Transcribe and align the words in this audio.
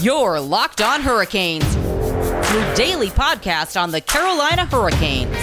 Your 0.00 0.38
Locked 0.38 0.80
On 0.80 1.00
Hurricanes, 1.00 1.74
your 1.74 2.74
daily 2.76 3.08
podcast 3.08 3.80
on 3.80 3.90
the 3.90 4.00
Carolina 4.00 4.64
Hurricanes. 4.64 5.36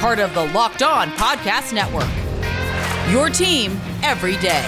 Part 0.00 0.18
of 0.18 0.32
the 0.32 0.46
Locked 0.54 0.82
On 0.82 1.10
Podcast 1.10 1.74
Network. 1.74 2.08
Your 3.12 3.28
team 3.28 3.78
every 4.02 4.38
day. 4.38 4.64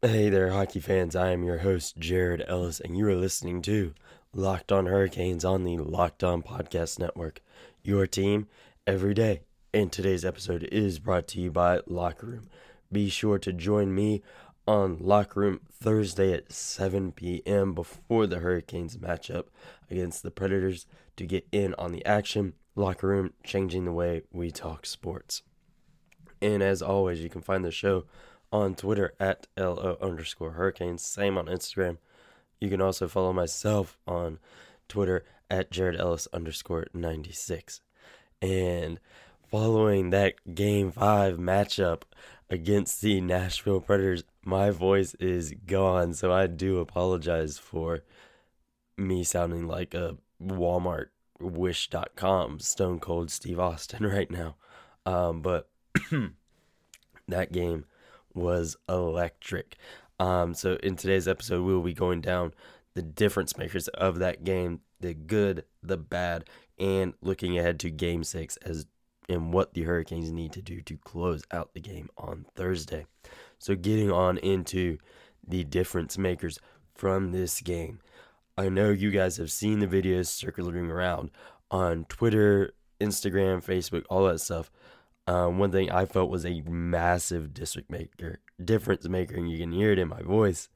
Hey 0.00 0.30
there, 0.30 0.52
hockey 0.52 0.80
fans. 0.80 1.14
I 1.14 1.32
am 1.32 1.44
your 1.44 1.58
host, 1.58 1.98
Jared 1.98 2.42
Ellis, 2.48 2.80
and 2.80 2.96
you 2.96 3.06
are 3.08 3.14
listening 3.14 3.60
to 3.62 3.92
Locked 4.32 4.72
On 4.72 4.86
Hurricanes 4.86 5.44
on 5.44 5.64
the 5.64 5.76
Locked 5.76 6.24
On 6.24 6.42
Podcast 6.42 6.98
Network. 6.98 7.42
Your 7.84 8.06
team 8.06 8.46
every 8.86 9.12
day. 9.12 9.40
And 9.74 9.90
today's 9.90 10.24
episode 10.24 10.68
is 10.70 11.00
brought 11.00 11.26
to 11.28 11.40
you 11.40 11.50
by 11.50 11.80
Locker 11.88 12.26
Room. 12.26 12.48
Be 12.92 13.08
sure 13.08 13.40
to 13.40 13.52
join 13.52 13.92
me 13.92 14.22
on 14.68 14.98
Locker 15.00 15.40
Room 15.40 15.60
Thursday 15.68 16.32
at 16.32 16.52
7 16.52 17.10
p.m. 17.10 17.74
before 17.74 18.28
the 18.28 18.38
Hurricanes 18.38 18.98
matchup 18.98 19.46
against 19.90 20.22
the 20.22 20.30
Predators 20.30 20.86
to 21.16 21.26
get 21.26 21.48
in 21.50 21.74
on 21.76 21.90
the 21.90 22.06
action. 22.06 22.52
Locker 22.76 23.08
Room, 23.08 23.32
changing 23.42 23.84
the 23.84 23.92
way 23.92 24.22
we 24.30 24.52
talk 24.52 24.86
sports. 24.86 25.42
And 26.40 26.62
as 26.62 26.82
always, 26.82 27.20
you 27.20 27.28
can 27.28 27.42
find 27.42 27.64
the 27.64 27.72
show 27.72 28.04
on 28.52 28.76
Twitter 28.76 29.12
at 29.18 29.48
LO 29.56 29.96
underscore 30.00 30.52
hurricanes. 30.52 31.02
Same 31.02 31.36
on 31.36 31.46
Instagram. 31.46 31.98
You 32.60 32.70
can 32.70 32.80
also 32.80 33.08
follow 33.08 33.32
myself 33.32 33.98
on 34.06 34.38
Twitter 34.86 35.24
at 35.52 35.70
Jared 35.70 36.00
Ellis 36.00 36.26
underscore 36.32 36.86
96. 36.94 37.82
And 38.40 38.98
following 39.50 40.08
that 40.10 40.54
game 40.54 40.90
five 40.90 41.36
matchup 41.36 42.02
against 42.48 43.02
the 43.02 43.20
Nashville 43.20 43.82
Predators, 43.82 44.24
my 44.42 44.70
voice 44.70 45.14
is 45.16 45.52
gone. 45.66 46.14
So 46.14 46.32
I 46.32 46.46
do 46.46 46.78
apologize 46.78 47.58
for 47.58 48.00
me 48.96 49.22
sounding 49.22 49.68
like 49.68 49.92
a 49.92 50.16
Walmart 50.42 51.08
wish.com 51.38 52.58
stone 52.60 52.98
cold 52.98 53.30
Steve 53.30 53.60
Austin 53.60 54.06
right 54.06 54.30
now. 54.30 54.56
Um, 55.04 55.42
but 55.42 55.68
that 57.28 57.52
game 57.52 57.84
was 58.32 58.76
electric. 58.88 59.76
Um, 60.18 60.54
so 60.54 60.78
in 60.82 60.96
today's 60.96 61.28
episode, 61.28 61.62
we 61.62 61.74
will 61.74 61.82
be 61.82 61.92
going 61.92 62.22
down 62.22 62.54
the 62.94 63.02
difference 63.02 63.56
makers 63.56 63.88
of 63.88 64.18
that 64.18 64.44
game, 64.44 64.80
the 65.02 65.14
good, 65.14 65.64
the 65.82 65.96
bad, 65.96 66.48
and 66.78 67.14
looking 67.20 67.58
ahead 67.58 67.78
to 67.80 67.90
Game 67.90 68.24
Six 68.24 68.56
as 68.58 68.86
and 69.28 69.52
what 69.52 69.74
the 69.74 69.82
Hurricanes 69.82 70.32
need 70.32 70.52
to 70.52 70.62
do 70.62 70.80
to 70.82 70.96
close 70.96 71.44
out 71.52 71.74
the 71.74 71.80
game 71.80 72.08
on 72.18 72.44
Thursday. 72.56 73.06
So 73.58 73.76
getting 73.76 74.10
on 74.10 74.38
into 74.38 74.98
the 75.46 75.62
difference 75.64 76.18
makers 76.18 76.58
from 76.94 77.30
this 77.30 77.60
game. 77.60 78.00
I 78.58 78.68
know 78.68 78.90
you 78.90 79.10
guys 79.10 79.36
have 79.36 79.50
seen 79.50 79.78
the 79.78 79.86
videos 79.86 80.26
circulating 80.26 80.90
around 80.90 81.30
on 81.70 82.04
Twitter, 82.06 82.72
Instagram, 83.00 83.64
Facebook, 83.64 84.04
all 84.10 84.26
that 84.26 84.40
stuff 84.40 84.70
um, 85.26 85.58
one 85.58 85.70
thing 85.70 85.90
I 85.90 86.04
felt 86.06 86.30
was 86.30 86.44
a 86.44 86.62
massive 86.62 87.54
district 87.54 87.90
maker, 87.90 88.40
difference 88.62 89.08
maker, 89.08 89.36
and 89.36 89.50
you 89.50 89.58
can 89.58 89.72
hear 89.72 89.92
it 89.92 89.98
in 89.98 90.08
my 90.08 90.22
voice, 90.22 90.68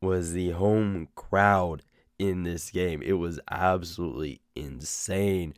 was 0.00 0.32
the 0.32 0.50
home 0.50 1.08
crowd 1.14 1.82
in 2.18 2.42
this 2.42 2.70
game. 2.70 3.02
It 3.02 3.14
was 3.14 3.40
absolutely 3.50 4.40
insane. 4.54 5.54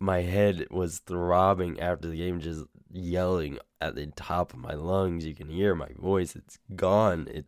My 0.00 0.22
head 0.22 0.66
was 0.70 0.98
throbbing 0.98 1.80
after 1.80 2.08
the 2.08 2.16
game, 2.16 2.40
just 2.40 2.64
yelling 2.90 3.58
at 3.80 3.94
the 3.94 4.06
top 4.06 4.52
of 4.52 4.58
my 4.58 4.74
lungs. 4.74 5.24
You 5.24 5.34
can 5.34 5.48
hear 5.48 5.74
my 5.74 5.90
voice; 5.96 6.36
it's 6.36 6.58
gone. 6.74 7.28
It, 7.30 7.46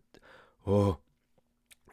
oh, 0.67 0.99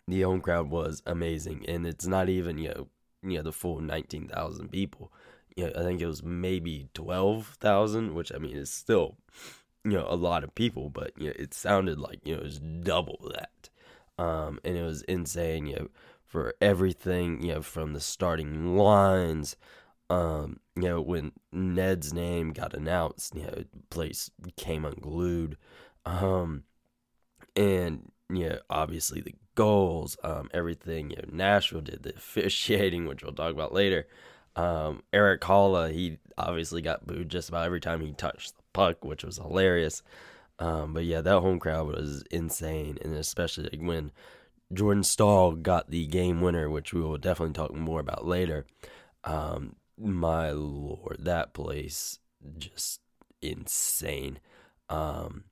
the 0.08 0.22
home 0.22 0.42
crowd 0.42 0.70
was 0.70 1.02
amazing, 1.06 1.66
and 1.68 1.86
it's 1.86 2.06
not 2.06 2.30
even 2.30 2.58
you 2.58 2.70
know, 2.70 2.88
you 3.24 3.38
know 3.38 3.44
the 3.44 3.52
full 3.52 3.80
nineteen 3.82 4.28
thousand 4.28 4.70
people 4.70 5.12
you 5.56 5.66
know, 5.66 5.72
I 5.76 5.84
think 5.84 6.02
it 6.02 6.08
was 6.08 6.24
maybe 6.24 6.88
12,000, 6.94 8.14
which 8.14 8.32
I 8.34 8.38
mean 8.38 8.56
is 8.56 8.72
still, 8.72 9.18
you 9.84 9.92
know, 9.92 10.06
a 10.08 10.16
lot 10.16 10.44
of 10.44 10.56
people, 10.56 10.90
but, 10.90 11.12
you 11.18 11.28
know, 11.28 11.34
it 11.38 11.54
sounded 11.54 12.00
like, 12.00 12.20
you 12.24 12.36
know, 12.36 12.42
it 12.42 12.46
was 12.46 12.60
double 12.60 13.32
that. 13.34 13.70
Um, 14.18 14.60
and 14.64 14.78
it 14.78 14.84
was 14.84 15.02
insane, 15.04 15.68
you 15.68 15.76
know, 15.76 15.88
for 16.34 16.56
everything, 16.60 17.44
you 17.44 17.54
know, 17.54 17.62
from 17.62 17.94
the 17.94 18.00
starting 18.00 18.76
lines, 18.76 19.56
um, 20.10 20.60
you 20.76 20.82
know, 20.82 21.00
when 21.00 21.32
Ned's 21.52 22.12
name 22.12 22.54
got 22.54 22.74
announced, 22.74 23.36
you 23.36 23.44
know, 23.44 23.64
place 23.92 24.32
came 24.58 24.84
unglued. 24.84 25.58
Um, 26.08 26.64
and, 27.56 28.12
you 28.32 28.50
know, 28.50 28.58
obviously 28.68 29.22
the 29.22 29.36
goals, 29.54 30.18
um, 30.24 30.50
everything, 30.56 31.12
you 31.12 31.18
know, 31.18 31.30
Nashville 31.32 31.82
did 31.82 32.02
the 32.02 32.16
officiating, 32.16 33.06
which 33.06 33.22
we'll 33.22 33.34
talk 33.34 33.54
about 33.54 33.72
later. 33.72 34.08
Um, 34.56 35.04
Erik 35.14 35.42
Haula, 35.42 35.94
he 35.94 36.18
obviously 36.36 36.82
got 36.82 37.06
booed 37.06 37.30
just 37.30 37.50
about 37.50 37.68
every 37.68 37.80
time 37.80 38.02
he 38.02 38.12
touched 38.12 38.58
the 38.58 38.64
puck, 38.74 39.06
which 39.06 39.24
was 39.24 39.38
hilarious. 39.38 40.02
Um, 40.58 40.96
but 40.96 41.06
yeah, 41.06 41.22
that 41.22 41.42
home 41.42 41.60
crowd 41.60 41.86
was 41.86 42.24
insane, 42.32 42.98
and 43.04 43.14
especially 43.14 43.70
when 43.78 44.12
Jordan 44.74 45.04
Staal 45.04 45.54
got 45.54 45.90
the 45.90 46.08
game 46.08 46.42
winner, 46.42 46.70
which 46.70 46.94
we 46.94 47.02
will 47.02 47.18
definitely 47.18 47.54
talk 47.54 47.74
more 47.74 48.00
about 48.00 48.26
later. 48.26 48.66
Um, 49.24 49.76
my 49.98 50.52
lord, 50.52 51.18
that 51.22 51.54
place 51.54 52.20
just 52.58 53.02
insane. 53.42 54.40
Um, 54.90 55.46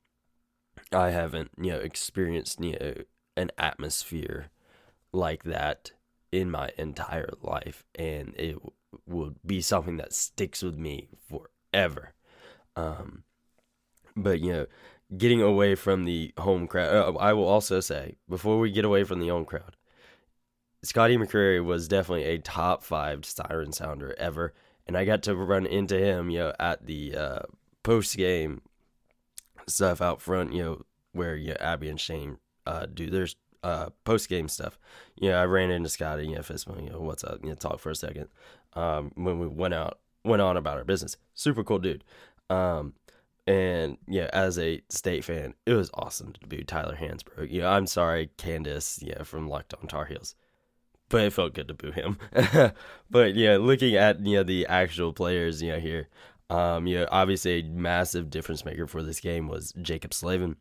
I 0.91 1.09
haven't, 1.11 1.51
you 1.61 1.71
know, 1.71 1.79
experienced 1.79 2.63
you 2.63 2.77
know 2.79 2.93
an 3.37 3.51
atmosphere 3.57 4.49
like 5.13 5.43
that 5.43 5.91
in 6.31 6.49
my 6.51 6.71
entire 6.77 7.29
life, 7.41 7.83
and 7.95 8.33
it 8.37 8.57
will 9.05 9.35
be 9.45 9.61
something 9.61 9.97
that 9.97 10.13
sticks 10.13 10.61
with 10.61 10.77
me 10.77 11.09
forever. 11.29 12.13
Um, 12.75 13.23
but 14.15 14.39
you 14.39 14.53
know, 14.53 14.65
getting 15.15 15.41
away 15.41 15.75
from 15.75 16.05
the 16.05 16.33
home 16.37 16.67
crowd, 16.67 16.93
uh, 16.93 17.17
I 17.17 17.33
will 17.33 17.47
also 17.47 17.79
say 17.79 18.15
before 18.29 18.59
we 18.59 18.71
get 18.71 18.85
away 18.85 19.03
from 19.03 19.19
the 19.19 19.29
home 19.29 19.45
crowd, 19.45 19.75
Scotty 20.83 21.17
McCreery 21.17 21.63
was 21.63 21.87
definitely 21.87 22.25
a 22.25 22.39
top 22.39 22.83
five 22.83 23.25
siren 23.25 23.71
sounder 23.71 24.15
ever, 24.17 24.53
and 24.87 24.97
I 24.97 25.05
got 25.05 25.23
to 25.23 25.35
run 25.35 25.65
into 25.65 25.97
him, 25.97 26.29
you 26.29 26.39
know, 26.39 26.53
at 26.59 26.85
the 26.85 27.15
uh, 27.15 27.39
post 27.83 28.17
game 28.17 28.61
stuff 29.67 30.01
out 30.01 30.21
front, 30.21 30.53
you 30.53 30.63
know, 30.63 30.81
where 31.13 31.35
you 31.35 31.49
know, 31.49 31.57
Abby 31.59 31.89
and 31.89 31.99
Shane 31.99 32.37
uh, 32.65 32.87
do 32.91 33.09
their 33.09 33.27
uh, 33.63 33.89
post 34.05 34.27
game 34.29 34.47
stuff. 34.47 34.79
You 35.15 35.29
know, 35.29 35.41
I 35.41 35.45
ran 35.45 35.69
into 35.69 35.89
Scotty, 35.89 36.27
you 36.27 36.35
know, 36.35 36.41
fist 36.41 36.67
you 36.67 36.89
know, 36.89 36.99
what's 36.99 37.23
up, 37.23 37.39
you 37.43 37.49
know, 37.49 37.55
talk 37.55 37.79
for 37.79 37.91
a 37.91 37.95
second 37.95 38.29
um, 38.73 39.11
when 39.15 39.39
we 39.39 39.47
went 39.47 39.73
out 39.73 39.99
went 40.23 40.41
on 40.41 40.57
about 40.57 40.77
our 40.77 40.83
business. 40.83 41.17
Super 41.33 41.63
cool 41.63 41.79
dude. 41.79 42.03
Um, 42.49 42.93
and 43.51 43.97
yeah, 44.07 44.29
as 44.33 44.57
a 44.57 44.81
state 44.89 45.23
fan, 45.23 45.53
it 45.65 45.73
was 45.73 45.89
awesome 45.93 46.33
to 46.33 46.47
boo 46.47 46.63
Tyler 46.63 46.95
Hansbrough. 46.95 47.51
You 47.51 47.61
know, 47.61 47.69
I'm 47.69 47.87
sorry, 47.87 48.29
Candace, 48.37 48.99
yeah, 49.01 49.23
from 49.23 49.47
Locked 49.47 49.73
On 49.81 49.87
Tar 49.87 50.05
Heels, 50.05 50.35
but 51.09 51.21
it 51.21 51.33
felt 51.33 51.53
good 51.53 51.67
to 51.67 51.73
boo 51.73 51.91
him. 51.91 52.17
but 53.09 53.35
yeah, 53.35 53.57
looking 53.57 53.95
at 53.95 54.25
you 54.25 54.37
know 54.37 54.43
the 54.43 54.65
actual 54.67 55.13
players, 55.13 55.61
you 55.61 55.71
know 55.71 55.79
here, 55.79 56.07
um, 56.49 56.87
you 56.87 56.99
know, 56.99 57.07
obviously 57.11 57.59
a 57.59 57.63
massive 57.63 58.29
difference 58.29 58.65
maker 58.65 58.87
for 58.87 59.03
this 59.03 59.19
game 59.19 59.47
was 59.47 59.73
Jaccob 59.73 60.13
Slavin, 60.13 60.55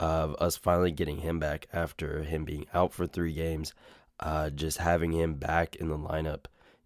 of 0.00 0.36
us 0.40 0.56
finally 0.56 0.90
getting 0.90 1.18
him 1.18 1.38
back 1.38 1.68
after 1.72 2.22
him 2.22 2.44
being 2.44 2.66
out 2.74 2.92
for 2.92 3.06
three 3.06 3.32
games. 3.32 3.74
Uh, 4.20 4.50
just 4.50 4.78
having 4.78 5.10
him 5.10 5.34
back 5.34 5.74
in 5.76 5.88
the 5.88 5.98
lineup 5.98 6.44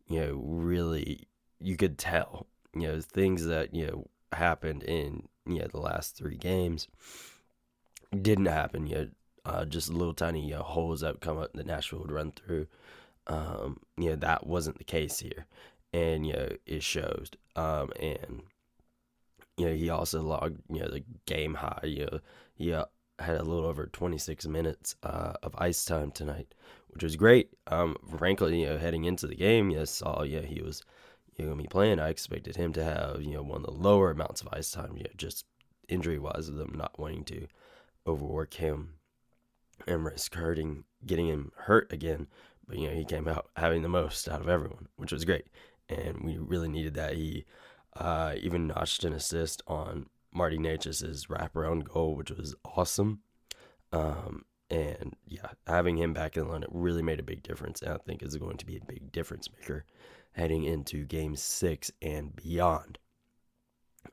you 0.08 0.20
know, 0.20 0.40
really 0.44 1.26
you 1.60 1.76
could 1.76 1.98
tell, 1.98 2.46
you 2.74 2.82
know, 2.82 3.00
things 3.00 3.44
that, 3.46 3.74
you 3.74 3.86
know, 3.86 4.06
happened 4.32 4.82
in, 4.82 5.28
know, 5.46 5.66
the 5.68 5.80
last 5.80 6.16
three 6.16 6.36
games 6.36 6.88
didn't 8.22 8.46
happen, 8.46 8.86
you 8.86 8.94
know, 8.96 9.08
uh, 9.44 9.64
just 9.64 9.88
little 9.90 10.14
tiny 10.14 10.50
know, 10.50 10.62
holes 10.62 11.00
that 11.00 11.20
come 11.20 11.38
up 11.38 11.52
that 11.52 11.66
Nashville 11.66 12.00
would 12.00 12.10
run 12.12 12.32
through. 12.32 12.66
Um, 13.28 13.80
you 13.96 14.10
know, 14.10 14.16
that 14.16 14.46
wasn't 14.46 14.78
the 14.78 14.84
case 14.84 15.18
here. 15.20 15.46
And, 15.92 16.26
you 16.26 16.32
know, 16.34 16.48
it 16.66 16.82
shows. 16.82 17.30
Um, 17.56 17.90
and, 18.00 18.42
you 19.56 19.66
know, 19.66 19.74
he 19.74 19.88
also 19.90 20.22
logged, 20.22 20.60
you 20.70 20.80
know, 20.80 20.88
the 20.88 21.04
game 21.26 21.54
high, 21.54 21.80
you 21.84 22.06
know, 22.06 22.20
he 22.54 22.72
uh, 22.72 22.84
had 23.18 23.36
a 23.38 23.42
little 23.42 23.64
over 23.64 23.86
26 23.86 24.46
minutes 24.46 24.96
uh, 25.02 25.32
of 25.42 25.54
ice 25.58 25.84
time 25.84 26.10
tonight, 26.10 26.54
which 26.88 27.02
was 27.02 27.16
great. 27.16 27.50
Um, 27.68 27.96
frankly, 28.18 28.60
you 28.60 28.66
know, 28.66 28.78
heading 28.78 29.04
into 29.04 29.26
the 29.26 29.34
game, 29.34 29.70
you 29.70 29.84
saw, 29.86 30.22
yeah, 30.22 30.42
he 30.42 30.60
was 30.62 30.82
you 31.38 31.46
know, 31.46 31.54
be 31.54 31.66
playing. 31.66 32.00
I 32.00 32.08
expected 32.08 32.56
him 32.56 32.72
to 32.74 32.84
have, 32.84 33.22
you 33.22 33.34
know, 33.34 33.42
one 33.42 33.58
of 33.58 33.66
the 33.66 33.72
lower 33.72 34.10
amounts 34.10 34.40
of 34.40 34.48
ice 34.52 34.70
time, 34.70 34.96
you 34.96 35.04
know, 35.04 35.10
just 35.16 35.44
injury 35.88 36.18
wise, 36.18 36.48
of 36.48 36.56
them 36.56 36.72
not 36.74 36.98
wanting 36.98 37.24
to 37.24 37.46
overwork 38.06 38.54
him 38.54 38.94
and 39.86 40.04
risk 40.04 40.34
hurting, 40.34 40.84
getting 41.04 41.28
him 41.28 41.52
hurt 41.56 41.92
again. 41.92 42.26
But 42.66 42.78
you 42.78 42.88
know, 42.88 42.94
he 42.94 43.04
came 43.04 43.28
out 43.28 43.50
having 43.56 43.82
the 43.82 43.88
most 43.88 44.28
out 44.28 44.40
of 44.40 44.48
everyone, 44.48 44.88
which 44.96 45.12
was 45.12 45.24
great, 45.24 45.46
and 45.88 46.22
we 46.22 46.38
really 46.38 46.68
needed 46.68 46.94
that. 46.94 47.14
He 47.14 47.44
Uh, 47.98 48.34
even 48.42 48.66
notched 48.66 49.04
an 49.04 49.14
assist 49.14 49.62
on 49.66 50.04
Marty 50.30 50.58
Necas's 50.58 51.28
wraparound 51.28 51.84
goal, 51.84 52.14
which 52.14 52.30
was 52.30 52.54
awesome. 52.62 53.20
Um, 53.90 54.44
and 54.68 55.16
yeah, 55.26 55.52
having 55.66 55.96
him 55.96 56.12
back 56.12 56.36
in 56.36 56.46
the 56.46 56.52
lineup 56.52 56.68
really 56.70 57.02
made 57.02 57.20
a 57.20 57.22
big 57.32 57.42
difference. 57.42 57.80
And 57.80 57.92
I 57.92 57.96
think 57.96 58.22
is 58.22 58.36
going 58.36 58.58
to 58.58 58.66
be 58.66 58.76
a 58.76 58.84
big 58.84 59.12
difference 59.12 59.48
maker 59.50 59.86
heading 60.36 60.64
into 60.64 61.04
game 61.04 61.36
six 61.36 61.90
and 62.00 62.34
beyond. 62.36 62.98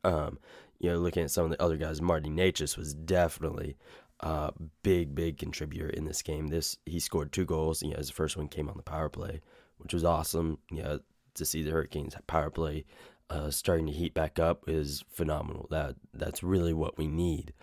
Um, 0.03 0.39
you 0.79 0.89
know, 0.89 0.97
looking 0.97 1.23
at 1.23 1.31
some 1.31 1.45
of 1.45 1.51
the 1.51 1.61
other 1.61 1.77
guys, 1.77 2.01
Marty 2.01 2.29
Necas 2.29 2.77
was 2.77 2.93
definitely 2.93 3.77
a 4.19 4.51
big, 4.81 5.15
big 5.15 5.37
contributor 5.37 5.89
in 5.89 6.05
this 6.05 6.21
game. 6.21 6.47
This 6.47 6.77
he 6.85 6.99
scored 6.99 7.31
two 7.31 7.45
goals. 7.45 7.83
You 7.83 7.91
know, 7.91 7.97
his 7.97 8.09
first 8.09 8.37
one 8.37 8.47
came 8.47 8.69
on 8.69 8.77
the 8.77 8.83
power 8.83 9.09
play, 9.09 9.41
which 9.77 9.93
was 9.93 10.03
awesome. 10.03 10.57
You 10.71 10.83
know, 10.83 10.99
to 11.35 11.45
see 11.45 11.63
the 11.63 11.71
Hurricanes 11.71 12.15
power 12.27 12.49
play 12.49 12.85
uh, 13.29 13.51
starting 13.51 13.85
to 13.87 13.93
heat 13.93 14.13
back 14.13 14.39
up 14.39 14.63
is 14.67 15.03
phenomenal. 15.09 15.67
That 15.69 15.95
that's 16.13 16.43
really 16.43 16.73
what 16.73 16.97
we 16.97 17.07
need 17.07 17.53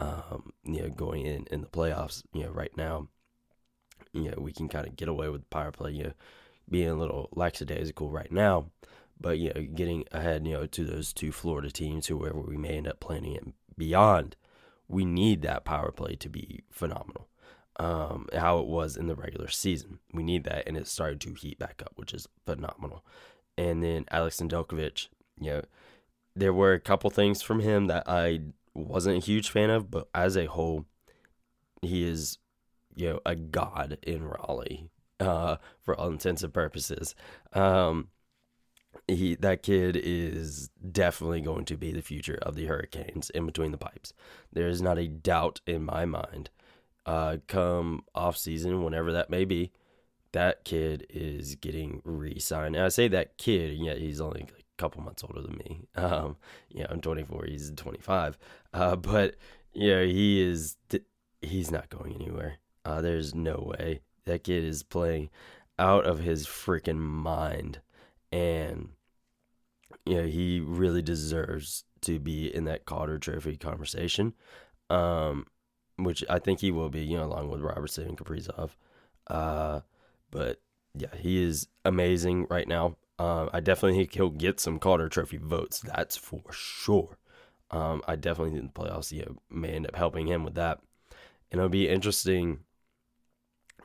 um, 0.00 0.52
you 0.64 0.82
know, 0.82 0.88
going 0.88 1.26
in 1.26 1.46
in 1.50 1.60
the 1.60 1.68
playoffs, 1.68 2.22
you 2.32 2.42
know, 2.42 2.50
right 2.50 2.74
now, 2.76 3.08
you 4.12 4.30
know, 4.30 4.38
we 4.38 4.52
can 4.52 4.68
kind 4.68 4.86
of 4.86 4.96
get 4.96 5.08
away 5.08 5.28
with 5.28 5.42
the 5.42 5.46
power 5.48 5.70
play, 5.70 5.92
you 5.92 6.04
know, 6.04 6.12
being 6.70 6.88
a 6.88 6.94
little 6.94 7.28
lackadaisical 7.34 8.10
right 8.10 8.30
now, 8.30 8.66
but 9.20 9.38
you 9.38 9.52
know, 9.54 9.62
getting 9.62 10.04
ahead, 10.12 10.46
you 10.46 10.54
know, 10.54 10.66
to 10.66 10.84
those 10.84 11.12
two 11.12 11.32
Florida 11.32 11.70
teams, 11.70 12.06
whoever 12.06 12.40
we 12.40 12.56
may 12.56 12.76
end 12.76 12.88
up 12.88 13.00
playing 13.00 13.36
and 13.36 13.52
beyond, 13.76 14.36
we 14.88 15.04
need 15.04 15.42
that 15.42 15.64
power 15.64 15.92
play 15.92 16.16
to 16.16 16.28
be 16.28 16.62
phenomenal. 16.70 17.28
Um, 17.78 18.28
how 18.34 18.58
it 18.58 18.66
was 18.66 18.96
in 18.96 19.06
the 19.06 19.14
regular 19.14 19.48
season, 19.48 20.00
we 20.12 20.22
need 20.22 20.44
that, 20.44 20.64
and 20.66 20.76
it 20.76 20.86
started 20.86 21.20
to 21.22 21.32
heat 21.32 21.58
back 21.58 21.80
up, 21.82 21.92
which 21.96 22.12
is 22.12 22.28
phenomenal. 22.44 23.04
And 23.56 23.82
then 23.82 24.04
Alex 24.10 24.38
Nedeljkovic, 24.38 25.08
you 25.40 25.50
know, 25.50 25.62
there 26.36 26.52
were 26.52 26.74
a 26.74 26.80
couple 26.80 27.08
things 27.10 27.40
from 27.40 27.60
him 27.60 27.86
that 27.86 28.04
I 28.06 28.40
wasn't 28.74 29.16
a 29.16 29.24
huge 29.24 29.50
fan 29.50 29.70
of, 29.70 29.90
but 29.90 30.08
as 30.14 30.36
a 30.36 30.46
whole, 30.46 30.84
he 31.80 32.06
is, 32.06 32.38
you 32.94 33.08
know, 33.08 33.20
a 33.24 33.34
god 33.34 33.98
in 34.02 34.24
Raleigh, 34.24 34.90
uh, 35.20 35.56
for 35.82 35.94
all 35.94 36.08
intents 36.08 36.42
and 36.42 36.52
purposes. 36.52 37.14
Um, 37.52 38.08
he 39.06 39.34
that 39.36 39.62
kid 39.62 39.96
is 39.96 40.70
definitely 40.90 41.40
going 41.40 41.64
to 41.66 41.76
be 41.76 41.92
the 41.92 42.02
future 42.02 42.38
of 42.42 42.56
the 42.56 42.66
Hurricanes 42.66 43.30
in 43.30 43.46
between 43.46 43.70
the 43.70 43.78
pipes. 43.78 44.12
There 44.52 44.68
is 44.68 44.82
not 44.82 44.98
a 44.98 45.08
doubt 45.08 45.60
in 45.66 45.84
my 45.84 46.04
mind. 46.04 46.50
Uh, 47.06 47.38
come 47.46 48.02
off 48.14 48.36
season, 48.36 48.84
whenever 48.84 49.12
that 49.12 49.30
may 49.30 49.44
be, 49.44 49.72
that 50.32 50.64
kid 50.64 51.06
is 51.10 51.54
getting 51.56 52.02
re-signed. 52.04 52.76
And 52.76 52.84
I 52.84 52.88
say 52.88 53.08
that 53.08 53.36
kid, 53.38 53.70
and 53.72 53.84
yet 53.84 53.98
he's 53.98 54.20
only 54.20 54.42
a 54.42 54.62
couple 54.76 55.02
months 55.02 55.24
older 55.24 55.40
than 55.40 55.56
me. 55.56 55.82
Um, 55.96 56.36
yeah, 56.68 56.86
I'm 56.88 57.00
24. 57.00 57.46
He's 57.46 57.72
25. 57.74 58.38
Uh, 58.72 58.96
but 58.96 59.36
yeah, 59.72 60.02
he 60.02 60.42
is. 60.42 60.76
He's 61.40 61.70
not 61.70 61.88
going 61.88 62.14
anywhere. 62.14 62.58
Uh, 62.84 63.00
there's 63.00 63.34
no 63.34 63.72
way 63.76 64.00
that 64.24 64.44
kid 64.44 64.64
is 64.64 64.82
playing 64.82 65.30
out 65.78 66.06
of 66.06 66.20
his 66.20 66.46
freaking 66.46 66.98
mind, 66.98 67.80
and 68.32 68.90
you 70.04 70.16
know 70.16 70.26
he 70.26 70.60
really 70.60 71.02
deserves 71.02 71.84
to 72.02 72.18
be 72.18 72.54
in 72.54 72.64
that 72.64 72.84
Calder 72.84 73.18
Trophy 73.18 73.56
conversation. 73.56 74.34
Um, 74.88 75.46
which 76.04 76.24
I 76.28 76.38
think 76.38 76.60
he 76.60 76.70
will 76.70 76.88
be, 76.88 77.00
you 77.00 77.16
know, 77.16 77.24
along 77.24 77.50
with 77.50 77.60
Robertson 77.60 78.08
and 78.08 78.18
Kaprizov. 78.18 78.70
Uh, 79.26 79.80
but 80.30 80.60
yeah, 80.94 81.14
he 81.16 81.42
is 81.42 81.68
amazing 81.84 82.46
right 82.50 82.66
now. 82.66 82.96
Um, 83.18 83.50
I 83.52 83.60
definitely 83.60 83.98
think 83.98 84.14
he'll 84.14 84.30
get 84.30 84.60
some 84.60 84.78
Calder 84.78 85.08
Trophy 85.08 85.36
votes. 85.36 85.80
That's 85.80 86.16
for 86.16 86.42
sure. 86.50 87.18
Um, 87.70 88.02
I 88.08 88.16
definitely 88.16 88.58
think 88.58 88.74
the 88.74 88.80
playoffs 88.80 89.12
you 89.12 89.22
know, 89.22 89.36
may 89.50 89.70
end 89.70 89.86
up 89.86 89.94
helping 89.94 90.26
him 90.26 90.42
with 90.42 90.54
that, 90.54 90.80
and 91.52 91.60
it'll 91.60 91.68
be 91.68 91.88
interesting, 91.88 92.60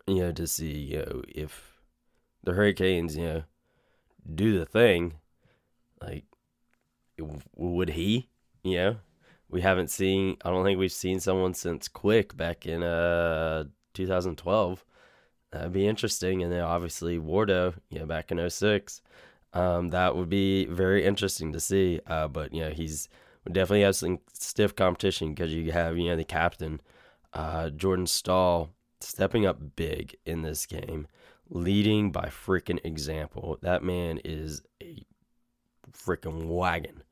you 0.07 0.16
know, 0.16 0.31
to 0.31 0.48
see 0.48 0.72
you 0.72 0.98
know 1.00 1.24
if 1.28 1.80
the 2.44 2.54
Hurricanes 2.54 3.18
you 3.18 3.25
know 3.25 3.44
do 4.34 4.57
the 4.57 4.66
thing, 4.66 5.16
like 6.02 6.25
would 7.56 7.90
he? 7.90 8.30
You 8.63 8.75
know, 8.75 8.96
we 9.50 9.62
haven't 9.62 9.90
seen. 9.90 10.38
I 10.44 10.50
don't 10.50 10.63
think 10.63 10.80
we've 10.80 10.92
seen 10.92 11.19
someone 11.19 11.54
since 11.54 11.88
Quick 11.88 12.36
back 12.36 12.66
in 12.66 12.84
uh 12.84 13.66
2012 13.94 14.86
That'd 15.52 15.72
be 15.74 15.88
interesting. 15.88 16.44
And 16.44 16.51
then 16.51 16.62
obviously 16.62 17.18
Wardo, 17.18 17.75
you 17.90 18.00
know, 18.00 18.06
back 18.06 18.31
in 18.31 18.50
06. 18.50 19.01
Um, 19.54 19.90
that 19.90 20.16
would 20.16 20.30
be 20.30 20.66
very 20.66 21.06
interesting 21.06 21.54
to 21.54 21.60
see. 21.62 22.01
Uh, 22.08 22.28
but, 22.28 22.54
you 22.54 22.62
know, 22.62 22.72
he's 22.72 23.08
definitely 23.48 23.84
has 23.84 24.00
some 24.00 24.19
stiff 24.34 24.75
competition 24.75 25.34
because 25.34 25.54
you 25.54 25.72
have, 25.72 25.98
you 25.98 26.10
know, 26.10 26.18
the 26.18 26.25
captain, 26.25 26.81
uh, 27.34 27.69
Jordan 27.69 28.08
Staal, 28.08 28.69
stepping 29.06 29.46
up 29.46 29.75
big 29.75 30.16
in 30.25 30.42
this 30.42 30.66
game, 30.66 31.07
leading 31.50 32.12
by 32.12 32.25
freaking 32.25 32.84
example. 32.84 33.57
That 33.62 33.84
man 33.84 34.19
is 34.24 34.62
a 34.81 35.04
freaking 35.92 36.48
wagon. 36.48 37.04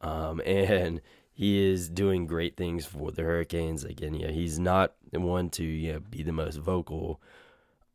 Um, 0.00 0.40
and 0.46 1.00
he 1.32 1.70
is 1.70 1.88
doing 1.88 2.26
great 2.26 2.56
things 2.56 2.84
for 2.86 3.10
the 3.10 3.22
Hurricanes. 3.22 3.84
Again, 3.84 4.14
yeah, 4.14 4.30
he's 4.30 4.58
not 4.58 4.94
the 5.10 5.20
one 5.20 5.50
to 5.50 5.64
you 5.64 5.94
know, 5.94 6.00
be 6.00 6.22
the 6.22 6.32
most 6.32 6.56
vocal 6.56 7.20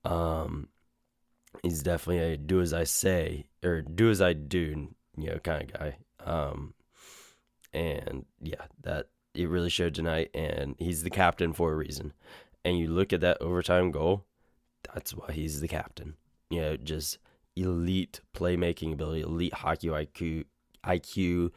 um, 0.07 0.69
he's 1.63 1.83
definitely 1.83 2.33
a 2.33 2.37
do 2.37 2.61
as 2.61 2.73
I 2.73 2.85
say 2.85 3.47
or 3.63 3.81
do 3.81 4.09
as 4.09 4.21
I 4.21 4.33
do, 4.33 4.95
you 5.17 5.29
know, 5.29 5.39
kind 5.39 5.63
of 5.63 5.79
guy. 5.79 5.97
Um, 6.25 6.73
and 7.73 8.25
yeah, 8.41 8.65
that 8.83 9.07
it 9.33 9.49
really 9.49 9.69
showed 9.69 9.93
tonight. 9.93 10.29
And 10.33 10.75
he's 10.79 11.03
the 11.03 11.09
captain 11.09 11.53
for 11.53 11.73
a 11.73 11.75
reason. 11.75 12.13
And 12.63 12.77
you 12.77 12.87
look 12.87 13.13
at 13.13 13.21
that 13.21 13.41
overtime 13.41 13.91
goal, 13.91 14.25
that's 14.93 15.13
why 15.13 15.31
he's 15.31 15.61
the 15.61 15.67
captain. 15.67 16.15
You 16.49 16.61
know, 16.61 16.77
just 16.77 17.17
elite 17.55 18.21
playmaking 18.33 18.93
ability, 18.93 19.21
elite 19.21 19.53
hockey 19.53 19.87
IQ, 19.87 20.45
IQ, 20.85 21.51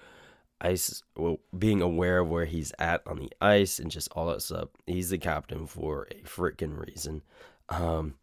ice, 0.61 1.03
well, 1.17 1.39
being 1.57 1.83
aware 1.83 2.19
of 2.19 2.29
where 2.29 2.45
he's 2.45 2.73
at 2.79 3.03
on 3.07 3.19
the 3.19 3.33
ice 3.41 3.79
and 3.79 3.91
just 3.91 4.09
all 4.13 4.27
that 4.27 4.43
stuff. 4.43 4.69
He's 4.87 5.11
the 5.11 5.19
captain 5.19 5.67
for 5.67 6.07
a 6.11 6.23
freaking 6.27 6.79
reason. 6.79 7.23
Um, 7.69 8.15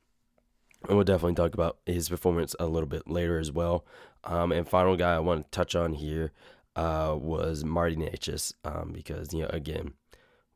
and 0.87 0.95
we'll 0.95 1.03
definitely 1.03 1.35
talk 1.35 1.53
about 1.53 1.77
his 1.85 2.09
performance 2.09 2.55
a 2.59 2.67
little 2.67 2.87
bit 2.87 3.07
later 3.07 3.39
as 3.39 3.51
well. 3.51 3.85
Um, 4.23 4.51
and 4.51 4.67
final 4.67 4.95
guy 4.95 5.15
I 5.15 5.19
want 5.19 5.45
to 5.45 5.51
touch 5.51 5.75
on 5.75 5.93
here 5.93 6.31
uh, 6.75 7.15
was 7.17 7.63
Marty 7.63 7.95
Necas 7.95 8.53
um, 8.63 8.91
because 8.93 9.33
you 9.33 9.41
know 9.41 9.49
again 9.49 9.93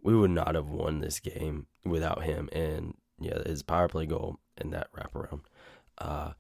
we 0.01 0.15
would 0.15 0.31
not 0.31 0.55
have 0.55 0.70
won 0.70 1.00
this 1.00 1.20
game 1.20 1.67
without 1.86 2.24
him 2.24 2.50
and 2.51 2.96
yeah 3.20 3.41
his 3.46 3.63
power 3.63 3.88
play 3.88 4.05
goal 4.05 4.39
and 4.58 4.74
that 4.74 4.91
wraparound. 4.93 5.41
Uh, 5.98 6.31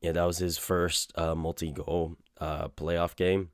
yeah, 0.00 0.12
that 0.12 0.24
was 0.24 0.38
his 0.38 0.58
first 0.58 1.12
uh, 1.16 1.34
multi 1.34 1.72
goal 1.72 2.16
uh, 2.40 2.68
playoff 2.68 3.16
game, 3.16 3.50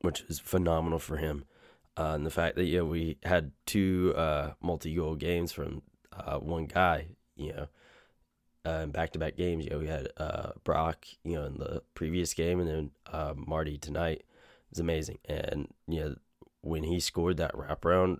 which 0.00 0.22
is 0.28 0.38
phenomenal 0.38 0.98
for 0.98 1.16
him. 1.16 1.44
Uh, 1.96 2.12
and 2.14 2.24
the 2.24 2.30
fact 2.30 2.56
that 2.56 2.64
yeah 2.64 2.82
we 2.82 3.18
had 3.24 3.52
two 3.66 4.14
uh, 4.16 4.52
multi 4.62 4.94
goal 4.94 5.14
games 5.14 5.52
from 5.52 5.82
uh, 6.12 6.38
one 6.38 6.66
guy, 6.66 7.08
you 7.36 7.52
know 7.52 7.68
uh, 8.68 8.80
in 8.82 8.90
back-to-back 8.90 9.36
games. 9.36 9.64
You 9.64 9.70
know, 9.70 9.78
we 9.78 9.86
had 9.86 10.08
uh, 10.16 10.50
Brock, 10.64 11.06
you 11.24 11.34
know, 11.34 11.44
in 11.44 11.58
the 11.58 11.82
previous 11.94 12.34
game, 12.34 12.60
and 12.60 12.68
then 12.68 12.90
uh, 13.12 13.34
Marty 13.36 13.78
tonight. 13.78 14.24
It's 14.70 14.80
amazing, 14.80 15.18
and 15.24 15.68
you 15.86 16.00
know, 16.00 16.14
when 16.60 16.82
he 16.82 17.00
scored 17.00 17.38
that 17.38 17.54
wraparound, 17.54 18.18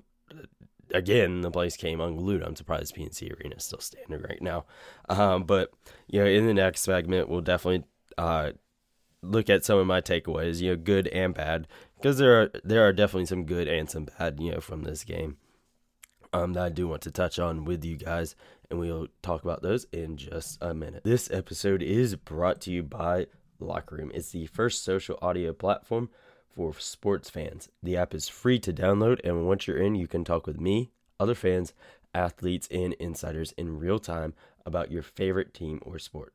again, 0.93 1.41
the 1.41 1.51
place 1.51 1.77
came 1.77 2.01
unglued. 2.01 2.43
I'm 2.43 2.57
surprised 2.57 2.95
PNC 2.95 3.39
Arena 3.39 3.57
is 3.57 3.65
still 3.65 3.81
standing 3.81 4.23
right 4.23 4.41
now. 4.41 4.65
Um, 5.09 5.45
but 5.45 5.71
you 6.07 6.21
know, 6.21 6.27
in 6.27 6.47
the 6.47 6.55
next 6.55 6.83
segment, 6.83 7.29
we'll 7.29 7.41
definitely 7.41 7.87
uh, 8.17 8.53
look 9.23 9.51
at 9.51 9.65
some 9.65 9.79
of 9.79 9.87
my 9.87 10.01
takeaways. 10.01 10.61
You 10.61 10.71
know, 10.71 10.77
good 10.77 11.09
and 11.09 11.35
bad, 11.35 11.67
because 11.97 12.19
there 12.19 12.41
are 12.41 12.51
there 12.65 12.87
are 12.87 12.93
definitely 12.93 13.27
some 13.27 13.45
good 13.45 13.69
and 13.69 13.89
some 13.91 14.07
bad. 14.19 14.41
You 14.41 14.53
know, 14.53 14.61
from 14.61 14.83
this 14.83 15.05
game. 15.05 15.37
Um, 16.31 16.53
that 16.53 16.63
I 16.63 16.69
do 16.69 16.87
want 16.87 17.01
to 17.03 17.11
touch 17.11 17.39
on 17.39 17.65
with 17.65 17.87
you 17.87 17.97
guys 17.97 18.37
and 18.71 18.79
we'll 18.79 19.09
talk 19.23 19.43
about 19.43 19.63
those 19.63 19.87
in 19.93 20.17
just 20.17 20.59
a 20.61 20.75
minute. 20.75 21.05
This 21.05 21.31
episode 21.31 21.83
is 21.83 22.17
brought 22.17 22.61
to 22.63 22.71
you 22.71 22.83
by 22.83 23.27
Locker 23.59 23.97
Room. 23.97 24.11
It's 24.15 24.31
the 24.31 24.47
first 24.47 24.85
social 24.85 25.19
audio 25.23 25.53
platform 25.53 26.11
for 26.55 26.75
sports 26.79 27.31
fans. 27.31 27.69
The 27.83 27.97
app 27.97 28.15
is 28.15 28.29
free 28.29 28.59
to 28.61 28.73
download, 28.73 29.21
and 29.25 29.47
once 29.47 29.67
you're 29.67 29.79
in, 29.79 29.95
you 29.95 30.07
can 30.07 30.25
talk 30.25 30.47
with 30.47 30.61
me, 30.61 30.91
other 31.21 31.35
fans, 31.35 31.73
athletes, 32.15 32.69
and 32.71 32.95
insiders 32.95 33.53
in 33.57 33.79
real 33.79 33.99
time 33.99 34.35
about 34.67 34.91
your 34.91 35.03
favorite 35.03 35.55
team 35.55 35.81
or 35.83 35.99
sport. 35.99 36.35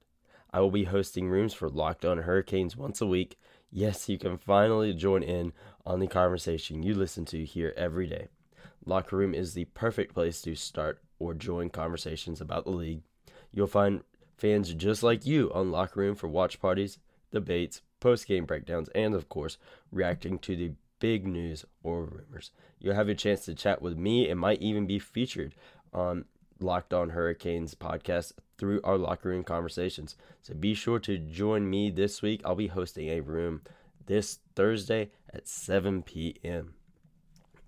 I 0.52 0.60
will 0.60 0.72
be 0.72 0.84
hosting 0.84 1.30
rooms 1.30 1.54
for 1.54 1.70
Locked 1.70 2.06
On 2.06 2.20
Hurricanes 2.20 2.78
once 2.78 3.02
a 3.02 3.08
week. 3.08 3.38
Yes, 3.72 4.08
you 4.08 4.20
can 4.20 4.38
finally 4.38 4.94
join 4.94 5.24
in 5.24 5.52
on 5.86 6.00
the 6.00 6.08
conversation 6.08 6.84
you 6.84 6.94
listen 6.94 7.26
to 7.26 7.44
here 7.44 7.74
every 7.76 8.08
day. 8.08 8.28
Locker 8.86 9.18
Room 9.18 9.34
is 9.34 9.54
the 9.54 9.66
perfect 9.66 10.14
place 10.14 10.42
to 10.42 10.56
start 10.56 11.02
or 11.18 11.34
join 11.34 11.70
conversations 11.70 12.40
about 12.40 12.66
the 12.66 12.72
league. 12.72 13.02
You'll 13.52 13.68
find 13.68 14.04
fans 14.38 14.74
just 14.74 15.04
like 15.04 15.26
you 15.26 15.52
on 15.54 15.72
Locker 15.72 16.02
Room 16.02 16.16
for 16.16 16.28
watch 16.28 16.60
parties, 16.60 17.00
debates, 17.32 17.82
post 18.00 18.28
game 18.28 18.46
breakdowns, 18.46 18.90
and 18.90 19.16
of 19.16 19.30
course, 19.30 19.58
reacting 19.94 20.40
to 20.40 20.56
the 20.56 20.72
big 21.00 21.28
news 21.28 21.66
or 21.84 22.06
rumors. 22.06 22.52
You'll 22.80 22.96
have 22.96 23.10
a 23.10 23.16
chance 23.16 23.46
to 23.46 23.54
chat 23.54 23.82
with 23.82 23.98
me 23.98 24.30
and 24.30 24.40
might 24.40 24.62
even 24.62 24.88
be 24.88 25.00
featured 25.00 25.56
on 25.94 26.26
Locked 26.60 26.94
On 26.94 27.10
Hurricanes 27.10 27.76
podcast 27.76 28.34
through 28.58 28.82
our 28.84 28.98
locker 28.98 29.30
room 29.30 29.44
conversations. 29.44 30.16
So 30.42 30.54
be 30.54 30.74
sure 30.74 31.00
to 31.00 31.18
join 31.18 31.70
me 31.70 31.90
this 31.90 32.22
week. 32.22 32.42
I'll 32.46 32.56
be 32.56 32.68
hosting 32.68 33.10
a 33.10 33.22
room 33.22 33.62
this 34.06 34.40
Thursday 34.56 35.12
at 35.34 35.48
7 35.48 36.04
p.m. 36.04 36.74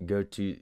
Go 0.04 0.22
to 0.22 0.56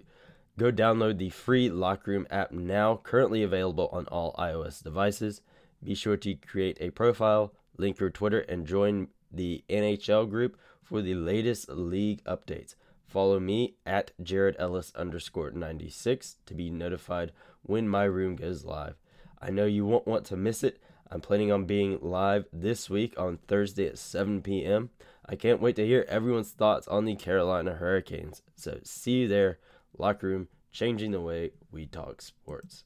go 0.58 0.70
download 0.70 1.18
the 1.18 1.30
free 1.30 1.68
Locker 1.68 2.12
Room 2.12 2.26
app 2.30 2.52
now, 2.52 3.00
currently 3.02 3.42
available 3.42 3.88
on 3.92 4.06
all 4.06 4.34
iOS 4.38 4.82
devices. 4.82 5.40
Be 5.82 5.94
sure 5.94 6.16
to 6.18 6.34
create 6.34 6.78
a 6.80 6.90
profile, 6.90 7.52
link 7.76 7.98
your 7.98 8.10
Twitter, 8.10 8.40
and 8.40 8.66
join 8.66 9.08
the 9.32 9.64
NHL 9.68 10.30
group 10.30 10.56
for 10.84 11.02
the 11.02 11.14
latest 11.14 11.68
league 11.68 12.22
updates. 12.24 12.74
Follow 13.06 13.40
me 13.40 13.76
at 13.84 14.12
Jared 14.22 14.56
Ellis 14.58 14.92
underscore 14.94 15.50
96 15.50 16.36
to 16.46 16.54
be 16.54 16.70
notified 16.70 17.32
when 17.62 17.88
my 17.88 18.04
room 18.04 18.36
goes 18.36 18.64
live. 18.64 18.96
I 19.40 19.50
know 19.50 19.66
you 19.66 19.84
won't 19.84 20.06
want 20.06 20.24
to 20.26 20.36
miss 20.36 20.62
it. 20.62 20.80
I'm 21.10 21.20
planning 21.20 21.52
on 21.52 21.64
being 21.64 21.98
live 22.00 22.46
this 22.52 22.88
week 22.90 23.14
on 23.18 23.38
Thursday 23.46 23.86
at 23.86 23.98
7 23.98 24.42
p.m. 24.42 24.90
I 25.26 25.36
can't 25.36 25.60
wait 25.60 25.76
to 25.76 25.86
hear 25.86 26.04
everyone's 26.08 26.50
thoughts 26.50 26.88
on 26.88 27.04
the 27.04 27.14
Carolina 27.14 27.74
Hurricanes. 27.74 28.42
So 28.56 28.78
see 28.82 29.20
you 29.20 29.28
there, 29.28 29.58
locker 29.96 30.26
room, 30.26 30.48
changing 30.72 31.12
the 31.12 31.20
way 31.20 31.52
we 31.70 31.86
talk 31.86 32.20
sports. 32.20 32.84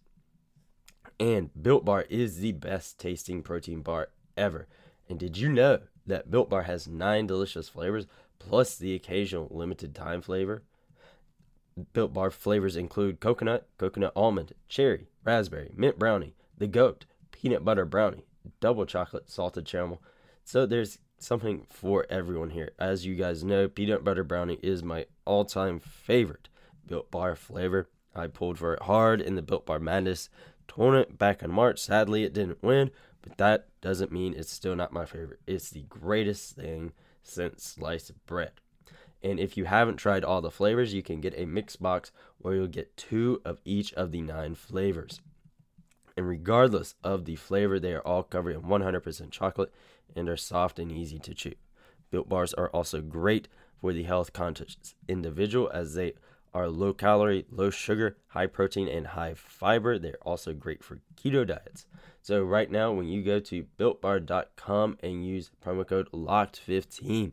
And 1.18 1.50
Built 1.60 1.84
Bar 1.84 2.06
is 2.10 2.38
the 2.38 2.52
best 2.52 2.98
tasting 2.98 3.42
protein 3.42 3.82
bar 3.82 4.10
ever. 4.36 4.68
And 5.08 5.18
did 5.18 5.38
you 5.38 5.48
know 5.48 5.80
that 6.08 6.30
Built 6.30 6.50
Bar 6.50 6.62
has 6.62 6.88
nine 6.88 7.26
delicious 7.26 7.68
flavors 7.68 8.06
plus 8.38 8.76
the 8.76 8.94
occasional 8.94 9.48
limited 9.50 9.94
time 9.94 10.20
flavor? 10.20 10.62
Built 11.92 12.12
Bar 12.12 12.30
flavors 12.30 12.76
include 12.76 13.20
coconut, 13.20 13.68
coconut 13.78 14.12
almond, 14.16 14.52
cherry, 14.68 15.08
raspberry, 15.24 15.70
mint 15.76 15.98
brownie, 15.98 16.34
the 16.56 16.66
goat, 16.66 17.04
peanut 17.30 17.64
butter 17.64 17.84
brownie, 17.84 18.24
double 18.60 18.84
chocolate, 18.84 19.30
salted 19.30 19.64
caramel. 19.64 20.02
So 20.44 20.66
there's 20.66 20.98
something 21.18 21.66
for 21.68 22.06
everyone 22.10 22.50
here. 22.50 22.70
As 22.78 23.06
you 23.06 23.14
guys 23.14 23.44
know, 23.44 23.68
peanut 23.68 24.04
butter 24.04 24.24
brownie 24.24 24.58
is 24.62 24.82
my 24.82 25.06
all 25.24 25.44
time 25.44 25.78
favorite 25.78 26.48
Built 26.86 27.10
Bar 27.10 27.36
flavor. 27.36 27.88
I 28.14 28.26
pulled 28.26 28.58
for 28.58 28.74
it 28.74 28.82
hard 28.82 29.20
in 29.20 29.36
the 29.36 29.42
Built 29.42 29.66
Bar 29.66 29.78
Madness 29.78 30.28
tournament 30.66 31.18
back 31.18 31.42
in 31.42 31.50
March. 31.50 31.80
Sadly, 31.80 32.24
it 32.24 32.32
didn't 32.32 32.62
win, 32.62 32.90
but 33.28 33.38
that 33.38 33.68
doesn't 33.80 34.12
mean 34.12 34.34
it's 34.34 34.52
still 34.52 34.74
not 34.74 34.92
my 34.92 35.04
favorite. 35.04 35.40
It's 35.46 35.70
the 35.70 35.82
greatest 35.82 36.56
thing 36.56 36.92
since 37.22 37.62
sliced 37.64 38.12
bread. 38.26 38.52
And 39.22 39.40
if 39.40 39.56
you 39.56 39.64
haven't 39.64 39.96
tried 39.96 40.24
all 40.24 40.40
the 40.40 40.50
flavors, 40.50 40.94
you 40.94 41.02
can 41.02 41.20
get 41.20 41.34
a 41.36 41.44
mix 41.44 41.76
box 41.76 42.12
where 42.38 42.54
you'll 42.54 42.68
get 42.68 42.96
two 42.96 43.42
of 43.44 43.60
each 43.64 43.92
of 43.94 44.12
the 44.12 44.22
nine 44.22 44.54
flavors. 44.54 45.20
And 46.16 46.28
regardless 46.28 46.94
of 47.04 47.24
the 47.24 47.36
flavor, 47.36 47.78
they 47.78 47.92
are 47.92 48.06
all 48.06 48.22
covered 48.22 48.54
in 48.54 48.62
100% 48.62 49.30
chocolate 49.30 49.72
and 50.16 50.28
are 50.28 50.36
soft 50.36 50.78
and 50.78 50.90
easy 50.90 51.18
to 51.18 51.34
chew. 51.34 51.54
Built 52.10 52.28
bars 52.28 52.54
are 52.54 52.70
also 52.70 53.00
great 53.00 53.48
for 53.80 53.92
the 53.92 54.04
health 54.04 54.32
conscious 54.32 54.94
individual 55.08 55.70
as 55.72 55.94
they 55.94 56.14
are 56.58 56.68
low 56.68 56.92
calorie, 56.92 57.46
low 57.50 57.70
sugar, 57.70 58.16
high 58.28 58.48
protein, 58.48 58.88
and 58.88 59.08
high 59.08 59.34
fiber. 59.34 59.96
They're 59.96 60.18
also 60.22 60.52
great 60.52 60.82
for 60.82 61.00
keto 61.16 61.46
diets. 61.46 61.86
So 62.20 62.42
right 62.42 62.68
now, 62.68 62.90
when 62.90 63.06
you 63.06 63.22
go 63.22 63.38
to 63.38 63.66
builtbar.com 63.78 64.98
and 65.00 65.24
use 65.24 65.52
promo 65.64 65.86
code 65.86 66.10
LOCKED15, 66.12 67.32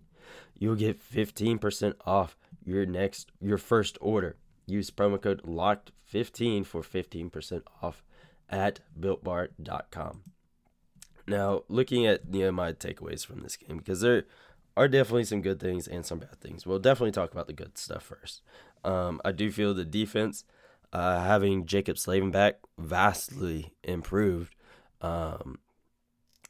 you'll 0.57 0.75
get 0.75 1.01
15% 1.01 1.95
off 2.05 2.37
your 2.63 2.85
next 2.85 3.31
your 3.41 3.57
first 3.57 3.97
order. 3.99 4.37
Use 4.67 4.91
promo 4.91 5.19
code 5.19 5.41
LOCKED15 5.43 6.65
for 6.65 6.81
15% 6.81 7.63
off 7.81 8.03
at 8.47 8.81
builtbar.com. 8.99 10.21
Now, 11.27 11.63
looking 11.67 12.05
at 12.05 12.21
you 12.31 12.41
know 12.41 12.51
my 12.51 12.73
takeaways 12.73 13.25
from 13.25 13.41
this 13.41 13.57
game 13.57 13.77
because 13.77 14.01
there 14.01 14.25
are 14.77 14.87
definitely 14.87 15.23
some 15.23 15.41
good 15.41 15.59
things 15.59 15.87
and 15.87 16.05
some 16.05 16.19
bad 16.19 16.39
things. 16.41 16.65
We'll 16.65 16.79
definitely 16.79 17.11
talk 17.11 17.31
about 17.31 17.47
the 17.47 17.53
good 17.53 17.77
stuff 17.77 18.03
first. 18.03 18.41
Um, 18.83 19.21
I 19.23 19.31
do 19.31 19.51
feel 19.51 19.73
the 19.73 19.85
defense, 19.85 20.43
uh, 20.93 21.21
having 21.21 21.65
Jaccob 21.65 21.97
Slavin 21.97 22.31
back, 22.31 22.59
vastly 22.77 23.73
improved. 23.83 24.55
Um, 25.01 25.59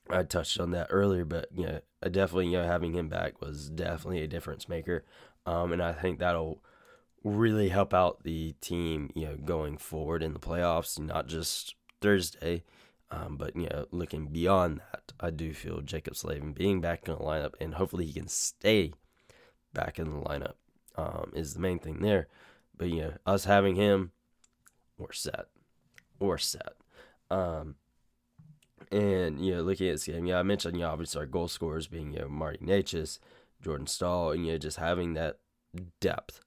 I 0.09 0.23
touched 0.23 0.59
on 0.59 0.71
that 0.71 0.87
earlier, 0.89 1.25
but 1.25 1.49
you 1.53 1.65
know, 1.65 1.79
definitely 2.03 2.47
you 2.47 2.57
know 2.57 2.65
having 2.65 2.93
him 2.93 3.09
back 3.09 3.41
was 3.41 3.69
definitely 3.69 4.21
a 4.21 4.27
difference 4.27 4.69
maker, 4.69 5.03
um, 5.45 5.71
and 5.71 5.81
I 5.81 5.93
think 5.93 6.19
that'll 6.19 6.61
really 7.23 7.69
help 7.69 7.93
out 7.93 8.23
the 8.23 8.53
team, 8.61 9.11
you 9.15 9.25
know, 9.25 9.35
going 9.35 9.77
forward 9.77 10.21
in 10.21 10.33
the 10.33 10.39
playoffs, 10.39 10.99
not 10.99 11.27
just 11.27 11.75
Thursday. 12.01 12.63
Um, 13.15 13.37
but 13.37 13.55
you 13.55 13.67
know, 13.69 13.85
looking 13.91 14.27
beyond 14.27 14.81
that, 14.91 15.13
I 15.19 15.29
do 15.29 15.53
feel 15.53 15.81
Jaccob 15.81 16.15
Slavin 16.15 16.53
being 16.53 16.81
back 16.81 17.07
in 17.07 17.13
the 17.13 17.19
lineup, 17.19 17.53
and 17.61 17.75
hopefully 17.75 18.05
he 18.05 18.13
can 18.13 18.27
stay 18.27 18.93
back 19.73 19.99
in 19.99 20.09
the 20.09 20.17
lineup 20.17 20.55
um, 20.97 21.31
is 21.33 21.53
the 21.53 21.59
main 21.59 21.79
thing 21.79 22.01
there. 22.01 22.27
But 22.77 22.89
you 22.89 23.01
know, 23.01 23.13
us 23.25 23.45
having 23.45 23.75
him, 23.75 24.11
we're 24.97 25.13
set. 25.13 25.45
We're 26.19 26.37
set. 26.37 26.73
Um, 27.29 27.75
and 28.91 29.43
you 29.43 29.55
know, 29.55 29.61
looking 29.61 29.87
at 29.87 29.93
this 29.93 30.05
game, 30.05 30.25
yeah, 30.25 30.39
I 30.39 30.43
mentioned 30.43 30.75
you 30.75 30.83
know, 30.83 30.89
obviously 30.89 31.19
our 31.19 31.25
goal 31.25 31.47
scorers 31.47 31.87
being 31.87 32.13
you 32.13 32.19
know 32.19 32.27
Marty 32.27 32.59
Necas, 32.59 33.19
Jordan 33.61 33.87
Staal, 33.87 34.31
and 34.31 34.45
you 34.45 34.53
know 34.53 34.57
just 34.57 34.77
having 34.77 35.13
that 35.13 35.39
depth. 35.99 36.41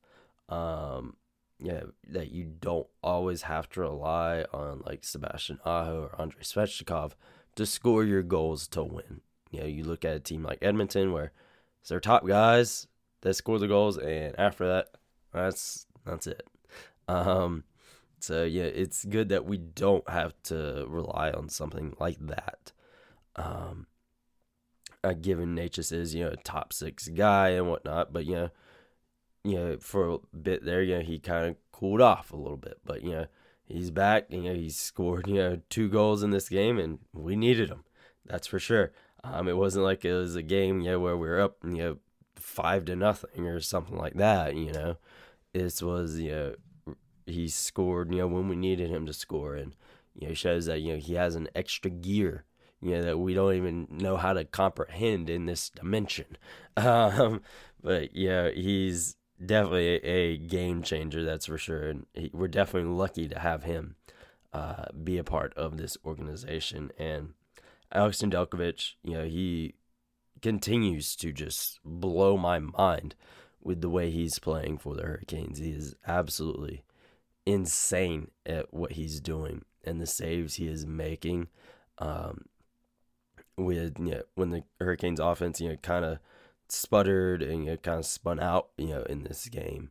Um, 0.48 1.16
yeah, 1.60 1.82
that 2.08 2.30
you 2.30 2.44
don't 2.44 2.86
always 3.02 3.42
have 3.42 3.68
to 3.70 3.80
rely 3.80 4.44
on 4.52 4.82
like 4.86 5.04
Sebastian 5.04 5.58
Aho 5.64 6.02
or 6.02 6.20
Andrei 6.20 6.42
Svechnikov 6.42 7.12
to 7.56 7.66
score 7.66 8.04
your 8.04 8.22
goals 8.22 8.68
to 8.68 8.84
win. 8.84 9.20
You 9.50 9.60
know, 9.60 9.66
you 9.66 9.84
look 9.84 10.04
at 10.04 10.16
a 10.16 10.20
team 10.20 10.42
like 10.42 10.58
Edmonton 10.62 11.12
where 11.12 11.32
it's 11.80 11.88
their 11.88 12.00
top 12.00 12.26
guys 12.26 12.86
that 13.22 13.34
score 13.34 13.58
the 13.58 13.66
goals, 13.66 13.98
and 13.98 14.38
after 14.38 14.68
that, 14.68 14.88
that's 15.32 15.86
that's 16.04 16.26
it. 16.26 16.46
Um, 17.08 17.64
so 18.20 18.44
yeah, 18.44 18.64
it's 18.64 19.04
good 19.04 19.30
that 19.30 19.44
we 19.44 19.58
don't 19.58 20.08
have 20.08 20.34
to 20.44 20.86
rely 20.88 21.30
on 21.30 21.48
something 21.48 21.96
like 21.98 22.18
that. 22.20 22.72
Um, 23.36 23.86
uh, 25.02 25.14
given 25.14 25.56
Necas 25.56 25.92
is 25.92 26.14
you 26.14 26.24
know 26.24 26.30
a 26.30 26.36
top 26.36 26.72
six 26.72 27.08
guy 27.08 27.50
and 27.50 27.68
whatnot, 27.68 28.12
but 28.12 28.26
you 28.26 28.34
know 28.34 28.50
you 29.48 29.58
know, 29.58 29.76
for 29.80 30.08
a 30.10 30.18
bit 30.36 30.64
there, 30.64 30.82
you 30.82 30.96
know, 30.96 31.04
he 31.04 31.18
kind 31.18 31.46
of 31.46 31.56
cooled 31.72 32.00
off 32.00 32.32
a 32.32 32.36
little 32.36 32.56
bit. 32.56 32.78
But, 32.84 33.02
you 33.02 33.12
know, 33.12 33.26
he's 33.64 33.90
back. 33.90 34.26
You 34.30 34.42
know, 34.42 34.54
he's 34.54 34.76
scored, 34.76 35.26
you 35.26 35.34
know, 35.34 35.60
two 35.70 35.88
goals 35.88 36.22
in 36.22 36.30
this 36.30 36.48
game, 36.48 36.78
and 36.78 36.98
we 37.12 37.36
needed 37.36 37.70
him. 37.70 37.84
That's 38.26 38.46
for 38.46 38.58
sure. 38.58 38.92
Um, 39.24 39.48
it 39.48 39.56
wasn't 39.56 39.84
like 39.84 40.04
it 40.04 40.14
was 40.14 40.36
a 40.36 40.42
game, 40.42 40.80
you 40.80 40.92
know, 40.92 41.00
where 41.00 41.16
we 41.16 41.28
were 41.28 41.40
up, 41.40 41.56
you 41.64 41.78
know, 41.78 41.96
five 42.36 42.84
to 42.84 42.94
nothing 42.94 43.46
or 43.46 43.60
something 43.60 43.96
like 43.96 44.14
that, 44.14 44.54
you 44.54 44.72
know. 44.72 44.96
This 45.52 45.82
was, 45.82 46.18
you 46.18 46.30
know, 46.30 46.94
he 47.26 47.48
scored, 47.48 48.12
you 48.12 48.18
know, 48.18 48.28
when 48.28 48.48
we 48.48 48.56
needed 48.56 48.90
him 48.90 49.06
to 49.06 49.12
score. 49.12 49.54
And, 49.54 49.74
you 50.14 50.28
know, 50.28 50.34
shows 50.34 50.66
that, 50.66 50.80
you 50.80 50.92
know, 50.92 50.98
he 50.98 51.14
has 51.14 51.34
an 51.34 51.48
extra 51.54 51.90
gear, 51.90 52.44
you 52.80 52.92
know, 52.92 53.02
that 53.02 53.18
we 53.18 53.34
don't 53.34 53.54
even 53.54 53.88
know 53.90 54.16
how 54.16 54.32
to 54.32 54.44
comprehend 54.44 55.28
in 55.28 55.46
this 55.46 55.70
dimension. 55.70 56.36
Um, 56.76 57.40
but, 57.82 58.14
yeah, 58.14 58.50
he's, 58.50 59.16
definitely 59.44 59.96
a, 59.96 60.00
a, 60.04 60.36
game 60.38 60.82
changer, 60.82 61.24
that's 61.24 61.46
for 61.46 61.58
sure. 61.58 61.88
And 61.88 62.06
he, 62.14 62.30
we're 62.32 62.48
definitely 62.48 62.90
lucky 62.90 63.28
to 63.28 63.38
have 63.38 63.64
him 63.64 63.96
uh, 64.52 64.86
be 65.02 65.18
a 65.18 65.24
part 65.24 65.54
of 65.54 65.76
this 65.76 65.96
organization. 66.04 66.90
And 66.98 67.34
Alex 67.92 68.20
Nedeljkovic, 68.22 68.94
you 69.02 69.14
know, 69.14 69.24
he 69.24 69.74
continues 70.42 71.16
to 71.16 71.32
just 71.32 71.80
blow 71.84 72.36
my 72.36 72.58
mind 72.58 73.14
with 73.62 73.80
the 73.80 73.90
way 73.90 74.10
he's 74.10 74.38
playing 74.38 74.78
for 74.78 74.94
the 74.94 75.02
Hurricanes. 75.02 75.58
He 75.58 75.70
is 75.70 75.94
absolutely 76.06 76.84
insane 77.46 78.30
at 78.46 78.72
what 78.72 78.92
he's 78.92 79.20
doing 79.20 79.64
and 79.84 80.00
the 80.00 80.06
saves 80.06 80.54
he 80.54 80.68
is 80.68 80.86
making. 80.86 81.48
Um, 81.98 82.44
with 83.56 83.98
you 83.98 84.12
know, 84.12 84.22
when 84.36 84.50
the 84.50 84.62
Hurricanes 84.80 85.18
offense, 85.18 85.60
you 85.60 85.70
know, 85.70 85.76
kind 85.76 86.04
of 86.04 86.18
sputtered 86.68 87.42
and 87.42 87.64
you 87.64 87.70
know, 87.72 87.76
kind 87.76 87.98
of 87.98 88.06
spun 88.06 88.40
out, 88.40 88.68
you 88.76 88.88
know, 88.88 89.02
in 89.02 89.24
this 89.24 89.48
game. 89.48 89.90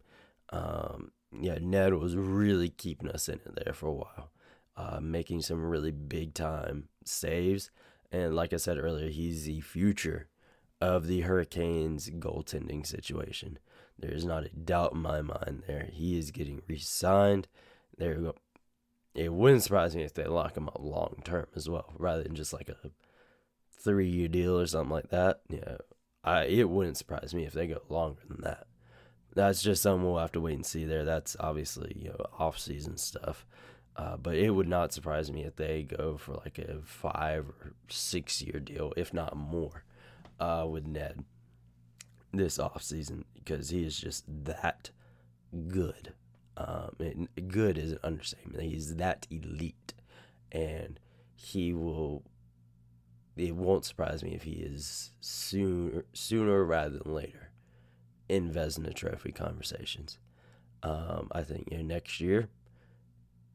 Um, 0.49 1.11
yeah, 1.31 1.57
Ned 1.61 1.93
was 1.95 2.15
really 2.15 2.69
keeping 2.69 3.09
us 3.09 3.27
in 3.27 3.35
it 3.35 3.59
there 3.63 3.73
for 3.73 3.87
a 3.87 3.93
while, 3.93 4.31
uh, 4.75 4.99
making 5.01 5.41
some 5.41 5.65
really 5.65 5.91
big 5.91 6.33
time 6.33 6.89
saves. 7.03 7.69
And 8.11 8.35
like 8.35 8.53
I 8.53 8.57
said 8.57 8.77
earlier, 8.77 9.09
he's 9.09 9.45
the 9.45 9.61
future 9.61 10.27
of 10.79 11.07
the 11.07 11.21
Hurricanes 11.21 12.09
goaltending 12.09 12.85
situation. 12.85 13.59
There 13.99 14.11
is 14.11 14.25
not 14.25 14.45
a 14.45 14.49
doubt 14.49 14.93
in 14.93 14.99
my 14.99 15.21
mind 15.21 15.63
there. 15.67 15.89
He 15.91 16.17
is 16.17 16.31
getting 16.31 16.61
re 16.67 16.77
signed. 16.77 17.47
There 17.97 18.33
It 19.15 19.33
wouldn't 19.33 19.63
surprise 19.63 19.95
me 19.95 20.03
if 20.03 20.13
they 20.13 20.25
lock 20.25 20.55
him 20.55 20.67
up 20.67 20.77
long 20.79 21.21
term 21.23 21.47
as 21.55 21.67
well, 21.67 21.93
rather 21.97 22.23
than 22.23 22.35
just 22.35 22.53
like 22.53 22.69
a 22.69 22.91
three 23.71 24.07
year 24.07 24.27
deal 24.27 24.59
or 24.59 24.67
something 24.67 24.91
like 24.91 25.09
that. 25.09 25.41
Yeah, 25.49 25.77
It 26.47 26.69
wouldn't 26.69 26.97
surprise 26.97 27.33
me 27.33 27.45
if 27.45 27.53
they 27.53 27.67
go 27.67 27.81
longer 27.89 28.21
than 28.27 28.41
that. 28.41 28.67
That's 29.33 29.61
just 29.61 29.83
something 29.83 30.03
we'll 30.03 30.19
have 30.19 30.31
to 30.33 30.41
wait 30.41 30.55
and 30.55 30.65
see 30.65 30.85
there. 30.85 31.05
That's 31.05 31.35
obviously 31.39 31.93
you 31.95 32.09
know 32.09 32.25
off 32.39 32.57
season 32.59 32.97
stuff. 32.97 33.45
Uh, 33.95 34.15
but 34.15 34.35
it 34.35 34.51
would 34.51 34.67
not 34.67 34.93
surprise 34.93 35.31
me 35.31 35.43
if 35.43 35.55
they 35.55 35.81
go 35.81 36.17
for 36.17 36.33
like 36.35 36.59
a 36.59 36.77
five 36.83 37.47
or 37.49 37.73
six 37.89 38.41
year 38.43 38.59
deal, 38.59 38.93
if 38.95 39.11
not 39.11 39.35
more, 39.35 39.83
uh, 40.39 40.65
with 40.69 40.85
Ned 40.85 41.23
this 42.33 42.57
offseason 42.59 43.23
because 43.33 43.69
he 43.69 43.83
is 43.83 43.99
just 43.99 44.23
that 44.27 44.91
good. 45.67 46.13
Um, 46.55 47.27
good 47.47 47.77
is 47.77 47.93
an 47.93 47.99
understatement. 48.03 48.63
He's 48.63 48.95
that 48.95 49.27
elite, 49.29 49.93
and 50.51 50.99
he 51.35 51.73
will. 51.73 52.23
It 53.37 53.55
won't 53.55 53.85
surprise 53.85 54.23
me 54.23 54.33
if 54.33 54.43
he 54.43 54.53
is 54.53 55.11
sooner 55.19 56.05
sooner 56.13 56.63
rather 56.63 56.99
than 56.99 57.13
later 57.13 57.51
in 58.27 58.51
Vezina 58.51 58.93
Trophy 58.93 59.31
conversations. 59.31 60.17
Um, 60.83 61.29
I 61.31 61.43
think 61.43 61.69
you 61.71 61.77
know, 61.77 61.83
next 61.83 62.19
year 62.19 62.49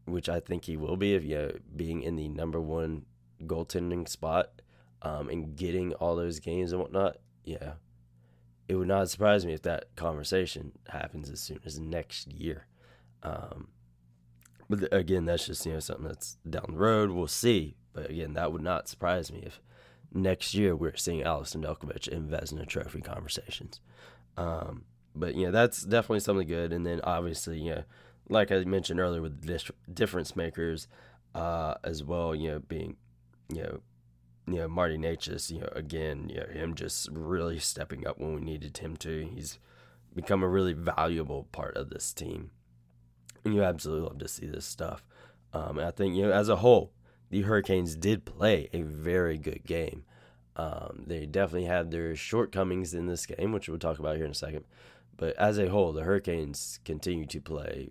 which 0.04 0.28
I 0.28 0.40
think 0.40 0.64
he 0.64 0.76
will 0.76 0.96
be 0.96 1.14
if 1.14 1.24
you 1.24 1.36
know, 1.36 1.52
being 1.74 2.02
in 2.02 2.16
the 2.16 2.28
number 2.28 2.60
one 2.60 3.06
goaltending 3.44 4.08
spot 4.08 4.62
um, 5.02 5.28
and 5.28 5.56
getting 5.56 5.94
all 5.94 6.16
those 6.16 6.40
games 6.40 6.72
and 6.72 6.80
whatnot. 6.80 7.18
Yeah, 7.44 7.74
it 8.68 8.76
would 8.76 8.88
not 8.88 9.10
surprise 9.10 9.44
me 9.44 9.52
if 9.52 9.62
that 9.62 9.94
conversation 9.96 10.72
happens 10.88 11.30
as 11.30 11.40
soon 11.40 11.60
as 11.64 11.78
next 11.78 12.32
year. 12.32 12.66
Um, 13.22 13.68
but 14.68 14.92
again, 14.92 15.24
that's 15.24 15.46
just 15.46 15.66
you 15.66 15.72
know 15.72 15.80
something 15.80 16.06
that's 16.06 16.36
down 16.48 16.66
the 16.70 16.78
road. 16.78 17.10
We'll 17.10 17.28
see. 17.28 17.76
But 17.92 18.10
again, 18.10 18.34
that 18.34 18.52
would 18.52 18.62
not 18.62 18.88
surprise 18.88 19.30
me 19.30 19.42
if 19.44 19.60
next 20.14 20.54
year 20.54 20.76
we're 20.76 20.96
seeing 20.96 21.22
Alex 21.22 21.54
Nedeljkovic 21.54 22.08
in 22.08 22.28
Vezina 22.28 22.66
Trophy 22.66 23.00
conversations. 23.00 23.80
Um, 24.36 24.84
but 25.14 25.34
yeah, 25.34 25.50
that's 25.50 25.82
definitely 25.82 26.20
something 26.20 26.48
good. 26.48 26.72
And 26.72 26.86
then 26.86 27.00
obviously, 27.04 27.58
you 27.58 27.70
know, 27.74 27.84
like 28.28 28.50
I 28.50 28.64
mentioned 28.64 29.00
earlier 29.00 29.22
with 29.22 29.42
the 29.42 29.72
difference 29.92 30.36
makers 30.36 30.88
uh, 31.34 31.74
as 31.84 32.02
well, 32.02 32.34
you 32.34 32.52
know, 32.52 32.58
being, 32.60 32.96
you 33.52 33.62
know, 33.62 33.80
you 34.46 34.56
know, 34.56 34.68
Marty 34.68 34.96
Necas, 34.96 35.50
you 35.50 35.60
know, 35.60 35.68
again, 35.72 36.28
you 36.28 36.40
know, 36.40 36.46
him 36.46 36.74
just 36.74 37.08
really 37.12 37.58
stepping 37.58 38.06
up 38.06 38.18
when 38.18 38.34
we 38.34 38.40
needed 38.40 38.78
him 38.78 38.96
to. 38.98 39.28
He's 39.32 39.58
become 40.14 40.42
a 40.42 40.48
really 40.48 40.72
valuable 40.72 41.48
part 41.52 41.76
of 41.76 41.90
this 41.90 42.12
team. 42.12 42.50
And 43.44 43.54
you 43.54 43.62
absolutely 43.62 44.08
love 44.08 44.18
to 44.18 44.28
see 44.28 44.46
this 44.46 44.64
stuff. 44.64 45.04
Um, 45.52 45.78
I 45.78 45.90
think, 45.90 46.16
you 46.16 46.22
know, 46.22 46.32
as 46.32 46.48
a 46.48 46.56
whole, 46.56 46.92
the 47.32 47.42
Hurricanes 47.42 47.96
did 47.96 48.26
play 48.26 48.68
a 48.74 48.82
very 48.82 49.38
good 49.38 49.64
game. 49.64 50.04
Um, 50.54 51.04
they 51.06 51.24
definitely 51.24 51.64
had 51.64 51.90
their 51.90 52.14
shortcomings 52.14 52.92
in 52.92 53.06
this 53.06 53.24
game, 53.24 53.52
which 53.52 53.70
we'll 53.70 53.78
talk 53.78 53.98
about 53.98 54.16
here 54.16 54.26
in 54.26 54.32
a 54.32 54.34
second. 54.34 54.66
But 55.16 55.34
as 55.38 55.58
a 55.58 55.70
whole, 55.70 55.94
the 55.94 56.02
Hurricanes 56.02 56.78
continue 56.84 57.24
to 57.24 57.40
play 57.40 57.88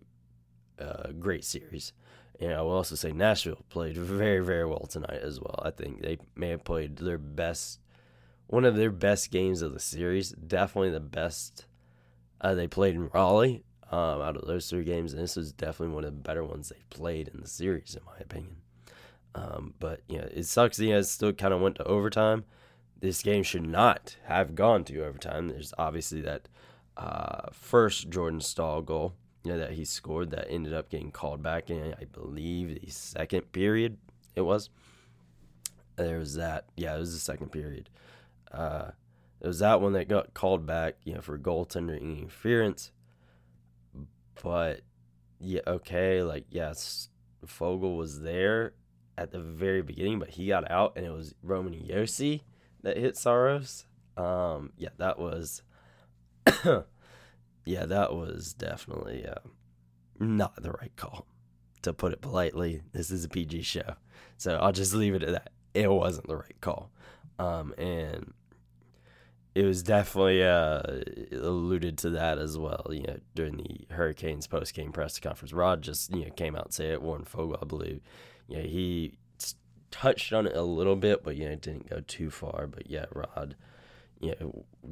a 0.78 1.12
great 1.12 1.44
series. 1.44 1.92
And 2.40 2.54
I 2.54 2.62
will 2.62 2.74
also 2.74 2.94
say 2.94 3.12
Nashville 3.12 3.66
played 3.70 3.98
very, 3.98 4.46
very 4.46 4.64
well 4.64 4.86
tonight 4.86 5.22
as 5.24 5.40
well. 5.40 5.60
I 5.66 5.72
think 5.72 6.04
they 6.04 6.20
may 6.36 6.50
have 6.50 6.64
played 6.64 6.98
their 6.98 7.18
best, 7.18 7.80
one 8.46 8.64
of 8.64 8.76
their 8.76 8.92
best 8.92 9.32
games 9.32 9.64
of 9.64 9.74
the 9.74 9.80
series. 9.80 10.34
Definitely 10.34 10.92
the 10.92 11.00
best 11.00 11.66
uh, 12.42 12.54
they 12.54 12.68
played 12.68 12.94
in 12.94 13.10
Raleigh 13.10 13.64
um, 13.92 14.22
out 14.22 14.38
of 14.38 14.46
those 14.46 14.70
three 14.70 14.84
games. 14.84 15.14
And 15.14 15.24
this 15.24 15.36
was 15.36 15.52
definitely 15.52 15.96
one 15.96 16.06
of 16.06 16.14
the 16.14 16.22
better 16.22 16.44
ones 16.44 16.70
they've 16.70 16.90
played 16.92 17.28
in 17.28 17.42
the 17.42 17.48
series, 17.48 17.96
in 17.96 18.06
my 18.06 18.20
opinion. 18.20 18.58
Um, 19.34 19.74
but, 19.80 20.02
you 20.08 20.18
know, 20.18 20.28
it 20.32 20.44
sucks. 20.46 20.80
Know, 20.80 20.98
it 20.98 21.04
still 21.04 21.34
kind 21.34 21.54
of 21.54 21.62
went 21.62 21.76
to 21.78 21.84
overtime. 21.86 22.44
This 23.00 23.24
game 23.24 23.44
should 23.44 23.66
not 23.66 24.18
have 24.26 24.56
gone 24.56 24.84
to 24.86 25.06
overtime. 25.06 25.48
There's 25.48 25.74
obviously 25.78 26.22
that 26.22 26.48
uh, 26.98 27.50
first 27.52 28.10
Jordan 28.10 28.42
Staal 28.42 28.82
goal 28.82 29.16
you 29.44 29.52
know, 29.52 29.58
that 29.58 29.72
he 29.72 29.86
scored 29.86 30.32
that 30.32 30.48
ended 30.50 30.74
up 30.74 30.90
getting 30.90 31.12
called 31.12 31.42
back 31.42 31.70
in, 31.70 31.96
I 32.00 32.06
believe, 32.06 32.80
the 32.82 32.92
second 32.92 33.52
period 33.52 33.98
it 34.36 34.42
was. 34.42 34.70
There 35.96 36.20
was 36.20 36.36
that. 36.36 36.66
Yeah, 36.76 36.96
it 36.96 37.00
was 37.00 37.14
the 37.14 37.20
second 37.20 37.52
period. 37.52 37.90
Uh, 38.52 38.92
it 39.40 39.48
was 39.48 39.60
that 39.60 39.82
one 39.82 39.94
that 39.94 40.08
got 40.08 40.34
called 40.34 40.66
back, 40.66 40.96
you 41.04 41.14
know, 41.14 41.22
for 41.22 41.38
goaltender 41.38 42.00
interference. 42.00 42.92
But 44.42 44.82
yeah, 45.40 45.62
okay, 45.66 46.22
like 46.22 46.46
yes, 46.50 47.10
Foegele 47.46 47.98
was 47.98 48.22
there 48.22 48.74
at 49.22 49.32
the 49.32 49.40
very 49.40 49.82
beginning, 49.82 50.20
but 50.20 50.32
he 50.32 50.48
got 50.48 50.70
out, 50.70 50.94
and 50.96 51.06
it 51.06 51.12
was 51.12 51.36
Roman 51.44 51.74
Josi 51.74 52.42
that 52.82 52.98
hit 52.98 53.16
Saros. 53.16 53.86
Um, 54.18 54.72
yeah, 54.78 54.90
that 54.98 55.20
was 55.20 55.62
yeah, 57.66 57.86
that 57.86 58.14
was 58.14 58.54
definitely 58.54 59.26
uh, 59.26 59.48
not 60.20 60.62
the 60.62 60.72
right 60.72 60.96
call, 60.96 61.28
to 61.84 61.94
put 61.94 62.14
it 62.14 62.22
politely. 62.22 62.82
This 62.94 63.12
is 63.12 63.24
a 63.24 63.30
PG 63.30 63.62
show, 63.62 63.96
so 64.38 64.56
I'll 64.56 64.72
just 64.72 64.94
leave 64.94 65.14
it 65.14 65.24
at 65.24 65.32
that. 65.34 65.52
It 65.74 65.90
wasn't 65.90 66.28
the 66.28 66.38
right 66.38 66.60
call, 66.60 66.92
um, 67.38 67.74
and 67.78 68.34
it 69.54 69.64
was 69.64 69.84
definitely 69.84 70.44
uh, 70.44 70.82
alluded 71.32 71.98
to 72.00 72.10
that 72.12 72.40
as 72.40 72.58
well. 72.58 72.88
You 72.90 73.04
know, 73.04 73.20
during 73.36 73.58
the 73.58 73.94
Hurricanes 73.94 74.48
post 74.48 74.74
game 74.74 74.92
press 74.92 75.20
conference, 75.20 75.54
Rod 75.54 75.84
just 75.84 76.14
you 76.14 76.26
know 76.26 76.32
came 76.32 76.56
out 76.56 76.66
and 76.66 76.74
said 76.74 76.90
it. 76.94 77.02
Warren 77.04 77.24
Foegele, 77.24 77.60
I 77.62 77.66
believe, 77.66 78.02
yeah, 78.52 78.58
you 78.58 78.64
know, 78.64 78.70
he 78.70 79.18
touched 79.92 80.34
on 80.34 80.48
it 80.48 80.56
a 80.56 80.64
little 80.64 80.96
bit, 80.96 81.24
but 81.24 81.36
yeah, 81.36 81.50
it 81.50 81.62
didn't 81.62 81.90
go 81.90 82.02
too 82.02 82.30
far. 82.30 82.68
But 82.68 82.90
yeah, 82.90 83.06
Rod, 83.14 83.56
yeah, 84.20 84.36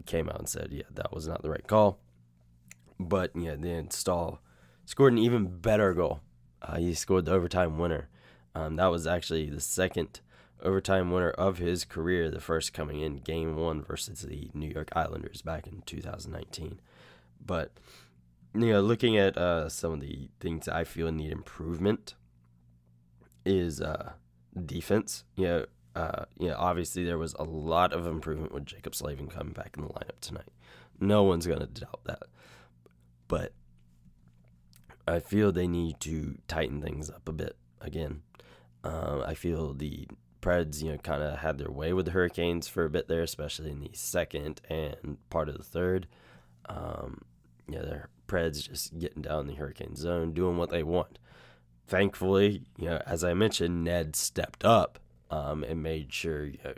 came 0.06 0.30
out 0.30 0.40
and 0.40 0.50
said, 0.50 0.70
yeah, 0.72 0.84
that 0.94 1.14
was 1.14 1.28
not 1.28 1.42
the 1.42 1.50
right 1.50 1.66
call. 1.66 2.00
But 3.00 3.32
yeah, 3.36 3.56
then 3.58 3.90
Staal 3.90 4.42
scored 4.86 5.14
an 5.14 5.20
even 5.20 5.60
better 5.60 5.94
goal. 5.94 6.22
Uh, 6.62 6.78
he 6.78 6.94
scored 6.94 7.26
the 7.26 7.34
overtime 7.34 7.78
winner. 7.78 8.10
Um, 8.54 8.76
that 8.76 8.88
was 8.88 9.08
actually 9.08 9.50
the 9.50 9.62
second 9.62 10.20
overtime 10.62 11.12
winner 11.12 11.30
of 11.30 11.58
his 11.58 11.86
career, 11.86 12.30
the 12.30 12.42
first 12.42 12.74
coming 12.74 13.00
in 13.00 13.20
game 13.20 13.56
one 13.56 13.82
versus 13.82 14.22
the 14.22 14.50
New 14.54 14.68
York 14.68 14.90
Islanders 14.94 15.42
back 15.42 15.66
in 15.68 15.82
2019. 15.86 16.82
But, 17.46 17.72
you 18.54 18.74
know, 18.74 18.82
looking 18.82 19.18
at 19.18 19.38
uh, 19.38 19.70
some 19.70 19.94
of 19.94 20.02
the 20.02 20.30
things 20.42 20.68
I 20.68 20.84
feel 20.84 21.10
need 21.12 21.32
improvement 21.32 22.16
is 23.50 23.82
uh, 23.82 24.14
defense. 24.66 25.24
You 25.36 25.46
know, 25.46 25.66
uh, 25.96 26.26
you 26.38 26.48
know, 26.50 26.56
obviously 26.58 27.04
there 27.04 27.18
was 27.18 27.34
a 27.40 27.44
lot 27.44 27.94
of 27.94 28.06
improvement 28.08 28.54
with 28.54 28.66
Jaccob 28.66 28.96
Slavin 28.96 29.28
coming 29.28 29.54
back 29.54 29.76
in 29.78 29.84
the 29.84 29.90
lineup 29.90 30.20
tonight. 30.22 30.50
No 31.00 31.24
one's 31.24 31.48
going 31.48 31.60
to 31.60 31.68
doubt 31.68 32.02
that 32.06 32.24
but 33.30 33.54
I 35.08 35.20
feel 35.20 35.54
they 35.54 35.68
need 35.68 36.02
to 36.02 36.40
tighten 36.50 36.82
things 36.82 37.10
up 37.10 37.30
a 37.30 37.32
bit 37.32 37.56
again. 37.80 38.24
Um, 38.84 39.24
I 39.26 39.36
feel 39.36 39.74
the 39.74 40.08
Preds, 40.42 40.82
you 40.84 40.92
know, 40.92 40.98
kind 40.98 41.24
of 41.24 41.40
had 41.40 41.58
their 41.58 41.72
way 41.72 41.94
with 41.94 42.06
the 42.06 42.12
Hurricanes 42.12 42.68
for 42.68 42.84
a 42.84 42.90
bit 42.90 43.08
there, 43.08 43.22
especially 43.22 43.72
in 43.72 43.80
the 43.80 43.92
second 43.94 44.62
and 44.70 45.18
part 45.30 45.48
of 45.48 45.58
the 45.58 45.64
third. 45.64 46.08
Um, 46.68 47.22
yeah, 47.68 47.82
the 47.82 48.04
Preds 48.28 48.68
just 48.68 48.98
getting 49.00 49.22
down 49.22 49.48
the 49.48 49.56
Hurricane 49.56 49.96
zone, 49.96 50.34
doing 50.34 50.58
what 50.58 50.70
they 50.70 50.84
want. 50.84 51.20
Thankfully, 51.90 52.62
you 52.78 52.86
know, 52.86 53.02
as 53.08 53.24
I 53.24 53.34
mentioned, 53.34 53.84
Ned 53.84 54.16
stepped 54.16 54.64
up 54.64 55.00
um, 55.32 55.64
and 55.64 55.82
made 55.82 56.14
sure 56.14 56.46
you 56.46 56.60
know, 56.64 56.74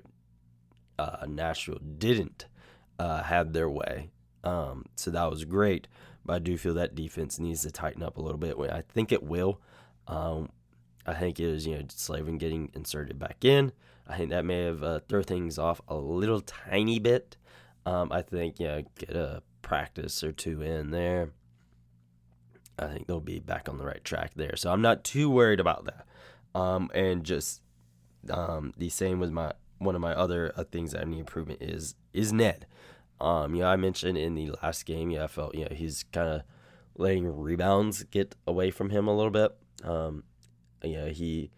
uh, 0.98 1.26
Nashville 1.28 1.80
didn't 1.98 2.46
uh, 2.98 3.24
have 3.24 3.52
their 3.52 3.70
way. 3.70 4.10
Um, 4.46 4.86
so 4.96 5.12
that 5.12 5.30
was 5.30 5.44
great. 5.44 5.90
But 6.26 6.34
I 6.34 6.40
do 6.40 6.58
feel 6.58 6.76
that 6.76 6.96
defense 6.96 7.40
needs 7.40 7.64
to 7.64 7.72
tighten 7.72 8.04
up 8.04 8.18
a 8.18 8.22
little 8.22 8.38
bit. 8.38 8.58
I 8.58 8.84
think 8.88 9.12
it 9.12 9.22
will. 9.22 9.60
Um, 10.08 10.50
I 11.06 11.14
think 11.16 11.42
it 11.42 11.52
was, 11.52 11.68
you 11.68 11.78
know, 11.78 11.84
Slavin 11.90 12.38
getting 12.38 12.72
inserted 12.74 13.20
back 13.20 13.44
in. 13.44 13.74
I 14.08 14.16
think 14.16 14.30
that 14.30 14.46
may 14.46 14.64
have 14.64 14.82
uh, 14.82 15.00
throw 15.10 15.24
things 15.24 15.58
off 15.58 15.82
a 15.90 15.96
little 15.96 16.40
tiny 16.40 17.00
bit. 17.00 17.36
Um, 17.86 18.14
I 18.14 18.22
think, 18.22 18.62
you 18.62 18.68
know, 18.68 18.84
get 18.98 19.16
a 19.16 19.44
practice 19.62 20.24
or 20.24 20.32
two 20.32 20.62
in 20.62 20.92
there. 20.92 21.32
I 22.82 22.88
think 22.88 23.08
they'll 23.08 23.20
be 23.20 23.40
back 23.40 23.70
on 23.70 23.78
the 23.78 23.86
right 23.86 24.04
track 24.04 24.32
there. 24.36 24.56
So 24.56 24.72
I'm 24.72 24.82
not 24.82 25.04
too 25.04 25.30
worried 25.30 25.60
about 25.60 25.86
that. 25.86 26.06
Um, 26.60 26.90
and 26.94 27.24
just 27.24 27.62
um, 28.30 28.74
the 28.78 28.90
same 28.90 29.20
with 29.20 29.32
my 29.32 29.54
one 29.78 29.96
of 29.96 30.02
my 30.02 30.14
other 30.14 30.52
uh, 30.56 30.64
things 30.64 30.92
that 30.92 31.02
I 31.02 31.06
need 31.06 31.20
improvement 31.20 31.62
is 31.62 31.96
is 32.14 32.34
Ned. 32.34 32.66
Um, 33.20 33.54
know, 33.62 33.68
I 33.68 33.76
mentioned 33.76 34.18
in 34.18 34.36
the 34.36 34.52
last 34.64 34.86
game, 34.86 35.12
yeah, 35.12 35.24
I 35.24 35.28
felt 35.28 35.56
know 35.66 35.76
he's 35.76 36.04
kind 36.12 36.30
of 36.30 36.42
letting 36.98 37.26
rebounds 37.40 38.04
get 38.04 38.36
away 38.46 38.72
from 38.72 38.90
him 38.90 39.08
a 39.08 39.16
little 39.16 39.32
bit. 39.32 39.56
Um, 39.84 40.24
know, 40.98 41.08
he 41.08 41.52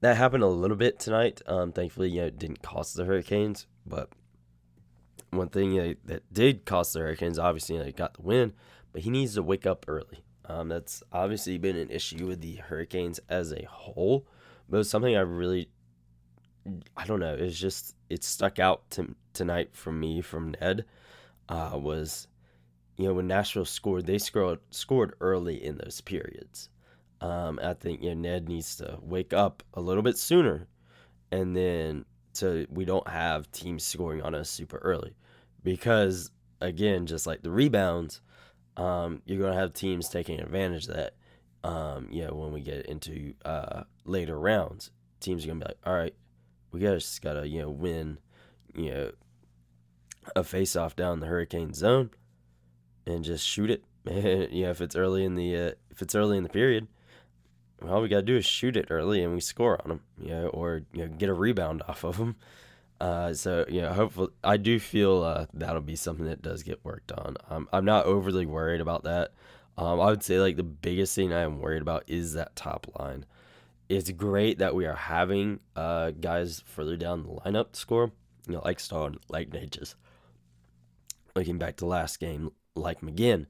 that 0.00 0.16
happened 0.16 0.42
a 0.42 0.48
little 0.48 0.76
bit 0.76 0.98
tonight. 0.98 1.42
Um, 1.46 1.72
thankfully, 1.72 2.08
yeah, 2.10 2.24
it 2.24 2.38
didn't 2.38 2.62
cost 2.62 2.96
the 2.96 3.04
Hurricanes, 3.04 3.66
but 3.86 4.10
one 5.30 5.48
thing 5.48 5.72
you 5.72 5.82
know, 5.82 5.94
that 6.04 6.32
did 6.32 6.64
cost 6.64 6.92
the 6.92 7.00
Hurricanes, 7.00 7.38
obviously, 7.38 7.76
you 7.76 7.84
know, 7.84 7.90
got 7.90 8.14
the 8.14 8.22
win, 8.22 8.52
but 8.98 9.04
he 9.04 9.10
needs 9.10 9.36
to 9.36 9.44
wake 9.44 9.64
up 9.64 9.84
early. 9.86 10.24
Um, 10.46 10.70
that's 10.70 11.04
obviously 11.12 11.56
been 11.56 11.76
an 11.76 11.88
issue 11.88 12.26
with 12.26 12.40
the 12.40 12.56
Hurricanes 12.56 13.20
as 13.28 13.52
a 13.52 13.64
whole, 13.70 14.26
but 14.68 14.80
it's 14.80 14.90
something 14.90 15.16
I 15.16 15.20
really 15.20 15.68
I 16.96 17.06
don't 17.06 17.20
know. 17.20 17.32
It's 17.32 17.56
just 17.56 17.94
it 18.10 18.24
stuck 18.24 18.58
out 18.58 18.90
to, 18.90 19.14
tonight 19.34 19.68
from 19.72 20.00
me 20.00 20.20
from 20.20 20.56
Ned. 20.60 20.84
Uh, 21.48 21.78
was 21.80 22.26
you 22.96 23.06
know 23.06 23.14
when 23.14 23.28
Nashville 23.28 23.64
scored, 23.64 24.06
they 24.06 24.18
scored 24.18 24.58
scored 24.70 25.14
early 25.20 25.64
in 25.64 25.78
those 25.78 26.00
periods. 26.00 26.68
Um, 27.20 27.60
I 27.62 27.74
think 27.74 28.02
you 28.02 28.16
know 28.16 28.20
Ned 28.20 28.48
needs 28.48 28.78
to 28.78 28.98
wake 29.00 29.32
up 29.32 29.62
a 29.74 29.80
little 29.80 30.02
bit 30.02 30.18
sooner, 30.18 30.66
and 31.30 31.54
then 31.54 32.04
so 32.32 32.66
we 32.68 32.84
don't 32.84 33.06
have 33.06 33.48
teams 33.52 33.84
scoring 33.84 34.22
on 34.22 34.34
us 34.34 34.50
super 34.50 34.78
early, 34.78 35.14
because 35.62 36.32
again, 36.60 37.06
just 37.06 37.28
like 37.28 37.42
the 37.42 37.52
rebounds, 37.52 38.22
um, 38.78 39.22
you're 39.26 39.40
gonna 39.40 39.58
have 39.58 39.74
teams 39.74 40.08
taking 40.08 40.40
advantage 40.40 40.86
of 40.88 40.94
that. 40.94 41.14
Um, 41.64 42.08
know, 42.24 42.34
when 42.34 42.52
we 42.52 42.60
get 42.60 42.86
into 42.86 43.34
uh, 43.44 43.82
later 44.04 44.38
rounds, 44.38 44.90
teams 45.20 45.44
are 45.44 45.48
gonna 45.48 45.60
be 45.60 45.66
like, 45.66 45.78
all 45.84 45.94
right, 45.94 46.14
we 46.70 46.80
gotta 46.80 46.98
just 46.98 47.20
gotta 47.20 47.46
you 47.46 47.60
know 47.60 47.70
win, 47.70 48.18
you 48.74 48.90
know, 48.90 49.10
a 50.36 50.44
face 50.44 50.76
off 50.76 50.94
down 50.94 51.18
the 51.18 51.26
hurricane 51.26 51.74
zone, 51.74 52.10
and 53.04 53.24
just 53.24 53.46
shoot 53.46 53.70
it. 53.70 53.84
you 54.06 54.62
know, 54.62 54.70
if 54.70 54.80
it's 54.80 54.94
early 54.96 55.24
in 55.24 55.34
the 55.34 55.56
uh, 55.56 55.72
if 55.90 56.00
it's 56.00 56.14
early 56.14 56.36
in 56.36 56.44
the 56.44 56.48
period, 56.48 56.86
all 57.82 58.00
we 58.00 58.08
gotta 58.08 58.22
do 58.22 58.36
is 58.36 58.46
shoot 58.46 58.76
it 58.76 58.86
early 58.90 59.22
and 59.24 59.34
we 59.34 59.40
score 59.40 59.80
on 59.82 59.88
them. 59.88 60.00
You 60.20 60.30
know, 60.30 60.46
or 60.48 60.82
you 60.92 61.04
know 61.04 61.08
get 61.08 61.28
a 61.28 61.34
rebound 61.34 61.82
off 61.88 62.04
of 62.04 62.18
them. 62.18 62.36
Uh, 63.00 63.32
so 63.32 63.64
you 63.68 63.80
know, 63.80 63.92
hopefully, 63.92 64.30
I 64.42 64.56
do 64.56 64.78
feel 64.78 65.22
uh, 65.22 65.46
that'll 65.54 65.80
be 65.82 65.96
something 65.96 66.26
that 66.26 66.42
does 66.42 66.62
get 66.62 66.84
worked 66.84 67.12
on. 67.12 67.36
Um, 67.48 67.68
I'm 67.72 67.84
not 67.84 68.06
overly 68.06 68.46
worried 68.46 68.80
about 68.80 69.04
that. 69.04 69.32
Um, 69.76 70.00
I 70.00 70.06
would 70.06 70.24
say 70.24 70.40
like 70.40 70.56
the 70.56 70.64
biggest 70.64 71.14
thing 71.14 71.32
I 71.32 71.42
am 71.42 71.60
worried 71.60 71.82
about 71.82 72.04
is 72.08 72.32
that 72.34 72.56
top 72.56 72.86
line. 72.98 73.24
It's 73.88 74.10
great 74.10 74.58
that 74.58 74.74
we 74.74 74.84
are 74.86 74.94
having 74.94 75.60
uh, 75.76 76.10
guys 76.10 76.62
further 76.66 76.96
down 76.96 77.22
the 77.22 77.28
lineup 77.28 77.76
score, 77.76 78.10
you 78.46 78.54
know, 78.54 78.62
like 78.64 78.80
Stone, 78.80 79.18
like 79.28 79.50
Necas. 79.50 79.94
Looking 81.36 81.58
back 81.58 81.76
to 81.76 81.86
last 81.86 82.18
game, 82.18 82.50
like 82.74 83.00
McGinn, 83.00 83.46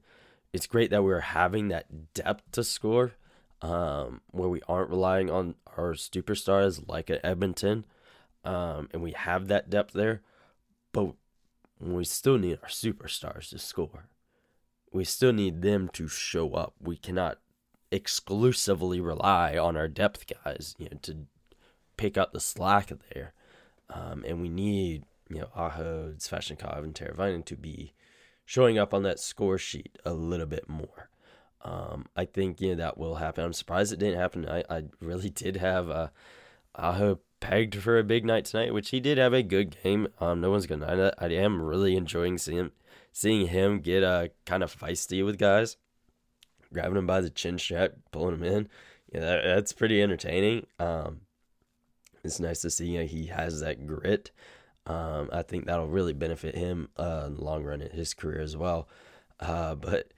it's 0.53 0.67
great 0.67 0.91
that 0.91 1.03
we're 1.03 1.19
having 1.19 1.69
that 1.69 2.13
depth 2.13 2.43
to 2.53 2.63
score, 2.63 3.13
um, 3.61 4.21
where 4.29 4.47
we 4.47 4.61
aren't 4.67 4.91
relying 4.91 5.29
on 5.29 5.55
our 5.75 5.93
superstars 5.93 6.87
like 6.87 7.09
at 7.09 7.25
Edmonton 7.25 7.85
um, 8.43 8.89
and 8.91 9.01
we 9.01 9.11
have 9.11 9.47
that 9.47 9.69
depth 9.69 9.93
there, 9.93 10.21
but 10.91 11.13
we 11.79 12.05
still 12.05 12.37
need 12.37 12.59
our 12.61 12.69
superstars 12.69 13.49
to 13.49 13.59
score. 13.59 14.05
We 14.91 15.03
still 15.03 15.33
need 15.33 15.61
them 15.61 15.89
to 15.93 16.07
show 16.07 16.53
up. 16.53 16.73
We 16.81 16.97
cannot 16.97 17.37
exclusively 17.91 18.99
rely 18.99 19.57
on 19.57 19.77
our 19.77 19.87
depth 19.87 20.25
guys, 20.43 20.75
you 20.77 20.89
know, 20.89 20.97
to 21.03 21.17
pick 21.97 22.17
up 22.17 22.33
the 22.33 22.39
slack 22.39 22.91
there. 23.13 23.33
Um, 23.89 24.23
and 24.27 24.41
we 24.41 24.49
need, 24.49 25.03
you 25.29 25.39
know, 25.39 25.49
Aho, 25.55 26.13
Svechnikov, 26.17 26.83
and 26.83 26.93
Teravainen 26.93 27.45
to 27.45 27.55
be 27.55 27.93
showing 28.45 28.77
up 28.77 28.93
on 28.93 29.03
that 29.03 29.19
score 29.19 29.57
sheet 29.57 29.97
a 30.05 30.13
little 30.13 30.45
bit 30.45 30.67
more. 30.67 31.09
Um, 31.61 32.05
I 32.15 32.25
think 32.25 32.61
you 32.61 32.69
know 32.69 32.75
that 32.75 32.97
will 32.97 33.15
happen. 33.15 33.43
I'm 33.43 33.53
surprised 33.53 33.91
it 33.91 33.99
didn't 33.99 34.19
happen. 34.19 34.47
I, 34.47 34.63
I 34.69 34.83
really 35.01 35.29
did 35.29 35.57
have 35.57 35.89
uh, 35.89 36.07
Aho 36.75 37.19
pegged 37.39 37.75
for 37.75 37.97
a 37.97 38.03
big 38.03 38.25
night 38.25 38.45
tonight, 38.45 38.73
which 38.73 38.89
he 38.89 38.99
did 38.99 39.17
have 39.17 39.33
a 39.33 39.43
good 39.43 39.77
game. 39.83 40.07
Um, 40.19 40.41
no 40.41 40.51
one's 40.51 40.65
gonna 40.65 40.85
deny 40.85 40.95
that. 40.95 41.15
I 41.17 41.27
am 41.27 41.61
really 41.61 41.95
enjoying 41.95 42.37
seeing 42.37 42.71
seeing 43.11 43.47
him 43.47 43.79
get 43.79 44.03
uh 44.03 44.27
kind 44.45 44.63
of 44.63 44.77
feisty 44.77 45.23
with 45.25 45.37
guys, 45.37 45.77
grabbing 46.73 46.97
him 46.97 47.07
by 47.07 47.21
the 47.21 47.29
chin 47.29 47.57
strap, 47.57 47.93
pulling 48.11 48.35
him 48.35 48.43
in. 48.43 48.69
Yeah, 49.13 49.21
that, 49.21 49.43
that's 49.43 49.73
pretty 49.73 50.01
entertaining. 50.01 50.67
Um, 50.79 51.21
it's 52.23 52.39
nice 52.39 52.61
to 52.61 52.69
see 52.69 52.87
you 52.87 52.99
know, 52.99 53.05
he 53.05 53.27
has 53.27 53.61
that 53.61 53.87
grit. 53.87 54.31
Um, 54.85 55.29
I 55.31 55.43
think 55.43 55.65
that'll 55.65 55.87
really 55.87 56.13
benefit 56.13 56.55
him 56.55 56.89
uh, 56.97 57.25
in 57.27 57.35
the 57.35 57.43
long 57.43 57.63
run 57.63 57.81
in 57.81 57.91
his 57.91 58.13
career 58.13 58.41
as 58.41 58.57
well. 58.57 58.87
Uh, 59.39 59.75
but 59.75 60.11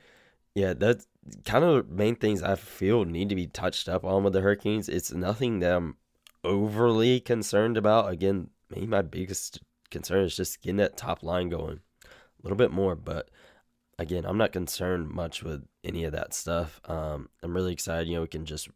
yeah, 0.55 0.73
that's 0.73 1.07
kind 1.45 1.63
of 1.63 1.87
the 1.87 1.93
main 1.93 2.15
things 2.15 2.41
I 2.41 2.55
feel 2.55 3.05
need 3.05 3.29
to 3.29 3.35
be 3.35 3.47
touched 3.47 3.87
up 3.87 4.03
on 4.03 4.23
with 4.23 4.33
the 4.33 4.41
Hurricanes. 4.41 4.89
It's 4.89 5.11
nothing 5.11 5.59
that 5.59 5.73
I'm 5.73 5.97
overly 6.43 7.19
concerned 7.19 7.77
about. 7.77 8.11
Again, 8.11 8.49
maybe 8.69 8.87
my 8.87 9.01
biggest 9.01 9.61
concern 9.89 10.25
is 10.25 10.35
just 10.35 10.61
getting 10.61 10.77
that 10.77 10.97
top 10.97 11.23
line 11.23 11.49
going 11.49 11.81
a 12.03 12.07
little 12.43 12.57
bit 12.57 12.71
more. 12.71 12.95
But 12.95 13.29
again, 13.99 14.25
I'm 14.25 14.37
not 14.37 14.51
concerned 14.51 15.09
much 15.09 15.43
with 15.43 15.65
any 15.83 16.03
of 16.03 16.13
that 16.13 16.33
stuff. 16.33 16.81
Um, 16.85 17.29
I'm 17.43 17.55
really 17.55 17.73
excited. 17.73 18.07
You 18.07 18.15
know, 18.15 18.21
we 18.21 18.27
can 18.27 18.45
just 18.45 18.69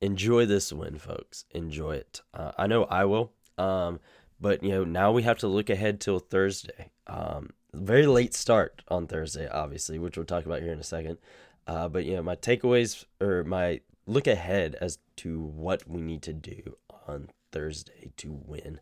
enjoy 0.00 0.46
this 0.46 0.72
win, 0.72 0.98
folks. 0.98 1.44
Enjoy 1.52 1.92
it. 1.96 2.22
Uh, 2.34 2.52
I 2.58 2.66
know 2.66 2.84
I 2.84 3.04
will. 3.04 3.32
Um, 3.58 4.00
but 4.40 4.62
you 4.62 4.70
know, 4.70 4.84
now 4.84 5.12
we 5.12 5.22
have 5.22 5.38
to 5.38 5.48
look 5.48 5.70
ahead 5.70 6.00
till 6.00 6.18
Thursday. 6.18 6.90
Um, 7.06 7.50
very 7.72 8.06
late 8.06 8.34
start 8.34 8.82
on 8.88 9.06
Thursday, 9.06 9.48
obviously, 9.48 9.98
which 9.98 10.16
we'll 10.16 10.26
talk 10.26 10.46
about 10.46 10.62
here 10.62 10.72
in 10.72 10.80
a 10.80 10.84
second. 10.84 11.18
Uh, 11.66 11.88
but 11.88 12.04
you 12.04 12.14
know, 12.14 12.22
my 12.22 12.36
takeaways 12.36 13.04
or 13.20 13.44
my 13.44 13.80
look 14.06 14.26
ahead 14.26 14.76
as 14.80 14.98
to 15.16 15.40
what 15.40 15.88
we 15.88 16.00
need 16.00 16.22
to 16.22 16.32
do 16.32 16.76
on 17.08 17.30
Thursday 17.52 18.12
to 18.18 18.32
win 18.32 18.80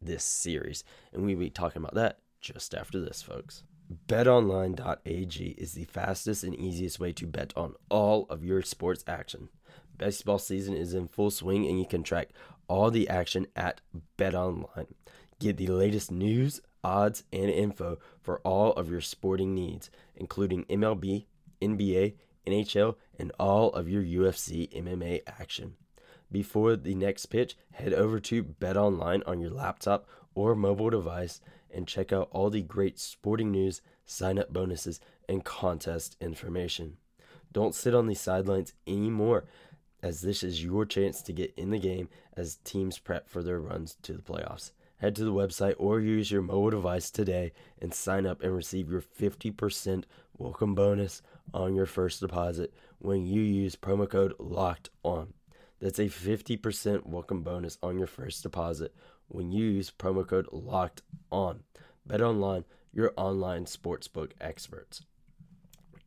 this 0.00 0.24
series. 0.24 0.84
And 1.12 1.24
we'll 1.24 1.38
be 1.38 1.50
talking 1.50 1.82
about 1.82 1.94
that 1.94 2.18
just 2.40 2.74
after 2.74 3.00
this, 3.00 3.22
folks. 3.22 3.62
BetOnline.ag 4.06 5.44
is 5.58 5.72
the 5.72 5.84
fastest 5.84 6.44
and 6.44 6.54
easiest 6.54 7.00
way 7.00 7.12
to 7.12 7.26
bet 7.26 7.52
on 7.56 7.74
all 7.88 8.26
of 8.28 8.44
your 8.44 8.62
sports 8.62 9.02
action. 9.06 9.48
Baseball 9.96 10.38
season 10.38 10.76
is 10.76 10.94
in 10.94 11.08
full 11.08 11.30
swing 11.30 11.66
and 11.66 11.78
you 11.78 11.86
can 11.86 12.02
track 12.02 12.28
all 12.68 12.90
the 12.90 13.08
action 13.08 13.46
at 13.56 13.80
BetOnline. 14.18 14.92
Get 15.40 15.56
the 15.56 15.68
latest 15.68 16.10
news, 16.10 16.60
odds, 16.84 17.24
and 17.32 17.50
info 17.50 17.98
for 18.20 18.40
all 18.40 18.72
of 18.72 18.90
your 18.90 19.00
sporting 19.00 19.54
needs, 19.54 19.90
including 20.14 20.64
MLB, 20.64 21.26
NBA, 21.62 22.14
NHL, 22.52 22.96
and 23.18 23.32
all 23.38 23.70
of 23.72 23.88
your 23.88 24.02
UFC 24.02 24.72
MMA 24.72 25.22
action. 25.26 25.74
Before 26.30 26.76
the 26.76 26.94
next 26.94 27.26
pitch, 27.26 27.56
head 27.72 27.94
over 27.94 28.20
to 28.20 28.44
BetOnline 28.44 29.22
on 29.26 29.40
your 29.40 29.50
laptop 29.50 30.06
or 30.34 30.54
mobile 30.54 30.90
device 30.90 31.40
and 31.70 31.86
check 31.86 32.12
out 32.12 32.28
all 32.30 32.50
the 32.50 32.62
great 32.62 32.98
sporting 32.98 33.50
news, 33.50 33.80
sign 34.04 34.38
up 34.38 34.52
bonuses, 34.52 35.00
and 35.28 35.44
contest 35.44 36.16
information. 36.20 36.96
Don't 37.52 37.74
sit 37.74 37.94
on 37.94 38.06
the 38.06 38.14
sidelines 38.14 38.74
anymore, 38.86 39.44
as 40.02 40.20
this 40.20 40.42
is 40.42 40.62
your 40.62 40.84
chance 40.84 41.22
to 41.22 41.32
get 41.32 41.52
in 41.56 41.70
the 41.70 41.78
game 41.78 42.08
as 42.36 42.56
teams 42.56 42.98
prep 42.98 43.28
for 43.28 43.42
their 43.42 43.58
runs 43.58 43.96
to 44.02 44.12
the 44.12 44.22
playoffs. 44.22 44.72
Head 44.98 45.14
to 45.16 45.24
the 45.24 45.32
website 45.32 45.74
or 45.78 46.00
use 46.00 46.30
your 46.30 46.42
mobile 46.42 46.70
device 46.70 47.10
today 47.10 47.52
and 47.80 47.94
sign 47.94 48.26
up 48.26 48.42
and 48.42 48.54
receive 48.54 48.90
your 48.90 49.00
50% 49.00 50.04
welcome 50.36 50.74
bonus 50.74 51.22
on 51.52 51.74
your 51.74 51.86
first 51.86 52.20
deposit 52.20 52.72
when 52.98 53.26
you 53.26 53.40
use 53.40 53.76
promo 53.76 54.08
code 54.08 54.34
locked 54.38 54.90
on. 55.02 55.32
That's 55.80 55.98
a 55.98 56.06
50% 56.06 57.06
welcome 57.06 57.42
bonus 57.42 57.78
on 57.82 57.98
your 57.98 58.06
first 58.06 58.42
deposit 58.42 58.94
when 59.28 59.52
you 59.52 59.64
use 59.64 59.90
promo 59.90 60.26
code 60.26 60.48
locked 60.50 61.02
on. 61.30 61.60
Bet 62.04 62.20
online, 62.20 62.64
your 62.92 63.12
online 63.16 63.66
sportsbook 63.66 64.32
experts. 64.40 65.02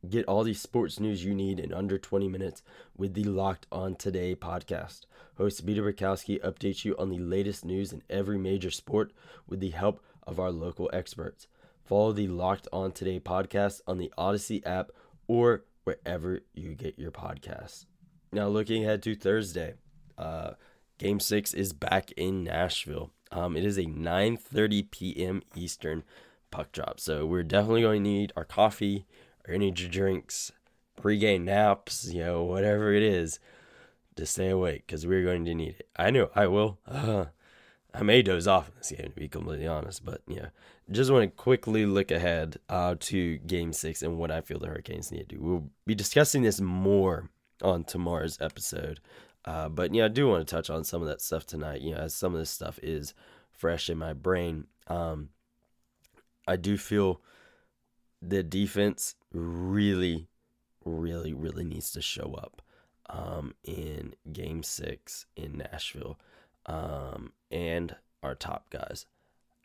Get 0.08 0.26
all 0.26 0.42
the 0.42 0.54
sports 0.54 0.98
news 0.98 1.24
you 1.24 1.32
need 1.32 1.60
in 1.60 1.72
under 1.72 1.96
20 1.96 2.28
minutes 2.28 2.60
with 2.96 3.14
the 3.14 3.22
Locked 3.22 3.68
On 3.70 3.94
Today 3.94 4.34
podcast. 4.34 5.02
Host 5.38 5.64
Peter 5.64 5.82
Bukowski 5.82 6.40
updates 6.40 6.84
you 6.84 6.96
on 6.98 7.08
the 7.08 7.18
latest 7.18 7.64
news 7.64 7.92
in 7.92 8.02
every 8.10 8.36
major 8.36 8.72
sport 8.72 9.12
with 9.46 9.60
the 9.60 9.70
help 9.70 10.02
of 10.26 10.40
our 10.40 10.50
local 10.50 10.90
experts. 10.92 11.46
Follow 11.84 12.12
the 12.12 12.26
Locked 12.26 12.66
On 12.72 12.90
Today 12.90 13.20
podcast 13.20 13.80
on 13.86 13.98
the 13.98 14.12
Odyssey 14.18 14.64
app 14.66 14.90
or 15.26 15.64
wherever 15.84 16.40
you 16.54 16.74
get 16.74 16.98
your 16.98 17.10
podcasts. 17.10 17.86
Now, 18.30 18.48
looking 18.48 18.84
ahead 18.84 19.02
to 19.02 19.14
Thursday, 19.14 19.74
uh, 20.16 20.52
Game 20.98 21.20
Six 21.20 21.52
is 21.52 21.72
back 21.72 22.12
in 22.12 22.44
Nashville. 22.44 23.10
Um, 23.30 23.56
it 23.56 23.64
is 23.64 23.78
a 23.78 23.84
9:30 23.84 24.90
p.m. 24.90 25.42
Eastern 25.54 26.04
puck 26.50 26.72
drop, 26.72 27.00
so 27.00 27.26
we're 27.26 27.42
definitely 27.42 27.82
going 27.82 28.04
to 28.04 28.10
need 28.10 28.32
our 28.36 28.44
coffee, 28.44 29.06
our 29.46 29.54
energy 29.54 29.88
drinks, 29.88 30.52
pregame 31.00 31.42
naps, 31.42 32.12
you 32.12 32.22
know, 32.22 32.42
whatever 32.44 32.92
it 32.92 33.02
is, 33.02 33.38
to 34.16 34.26
stay 34.26 34.48
awake 34.48 34.84
because 34.86 35.06
we're 35.06 35.24
going 35.24 35.44
to 35.44 35.54
need 35.54 35.76
it. 35.80 35.88
I 35.96 36.10
know 36.10 36.30
I 36.34 36.46
will. 36.46 36.78
Uh, 36.86 37.26
I 37.94 38.02
may 38.02 38.22
doze 38.22 38.46
off 38.46 38.68
in 38.68 38.74
this 38.78 38.90
game 38.90 39.10
to 39.10 39.20
be 39.20 39.28
completely 39.28 39.66
honest, 39.66 40.04
but 40.04 40.22
yeah, 40.26 40.46
just 40.90 41.10
want 41.10 41.24
to 41.24 41.36
quickly 41.42 41.86
look 41.86 42.10
ahead 42.10 42.58
uh, 42.68 42.96
to 43.00 43.38
Game 43.38 43.72
Six 43.72 44.02
and 44.02 44.18
what 44.18 44.30
I 44.30 44.40
feel 44.40 44.58
the 44.58 44.66
Hurricanes 44.66 45.12
need 45.12 45.28
to 45.28 45.36
do. 45.36 45.40
We'll 45.40 45.70
be 45.86 45.94
discussing 45.94 46.42
this 46.42 46.60
more 46.60 47.30
on 47.62 47.84
tomorrow's 47.84 48.40
episode, 48.40 49.00
uh, 49.44 49.68
but 49.68 49.94
yeah, 49.94 50.06
I 50.06 50.08
do 50.08 50.28
want 50.28 50.46
to 50.46 50.54
touch 50.54 50.70
on 50.70 50.84
some 50.84 51.02
of 51.02 51.08
that 51.08 51.20
stuff 51.20 51.46
tonight. 51.46 51.82
You 51.82 51.94
know, 51.94 52.00
as 52.00 52.14
some 52.14 52.32
of 52.32 52.40
this 52.40 52.50
stuff 52.50 52.78
is 52.82 53.14
fresh 53.50 53.90
in 53.90 53.98
my 53.98 54.12
brain. 54.12 54.66
Um, 54.88 55.28
I 56.48 56.56
do 56.56 56.76
feel 56.76 57.20
the 58.20 58.42
defense 58.42 59.14
really, 59.32 60.28
really, 60.84 61.32
really 61.32 61.64
needs 61.64 61.92
to 61.92 62.02
show 62.02 62.34
up 62.34 62.62
um, 63.10 63.54
in 63.64 64.14
Game 64.32 64.62
Six 64.62 65.26
in 65.36 65.58
Nashville. 65.58 66.18
Um, 66.66 67.32
and 67.50 67.96
our 68.22 68.34
top 68.34 68.70
guys. 68.70 69.06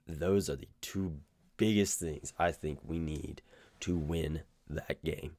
Those 0.07 0.49
are 0.49 0.55
the 0.55 0.67
two 0.81 1.17
biggest 1.57 1.99
things 1.99 2.33
I 2.39 2.51
think 2.51 2.79
we 2.83 2.99
need 2.99 3.41
to 3.81 3.97
win 3.97 4.41
that 4.69 5.03
game. 5.03 5.37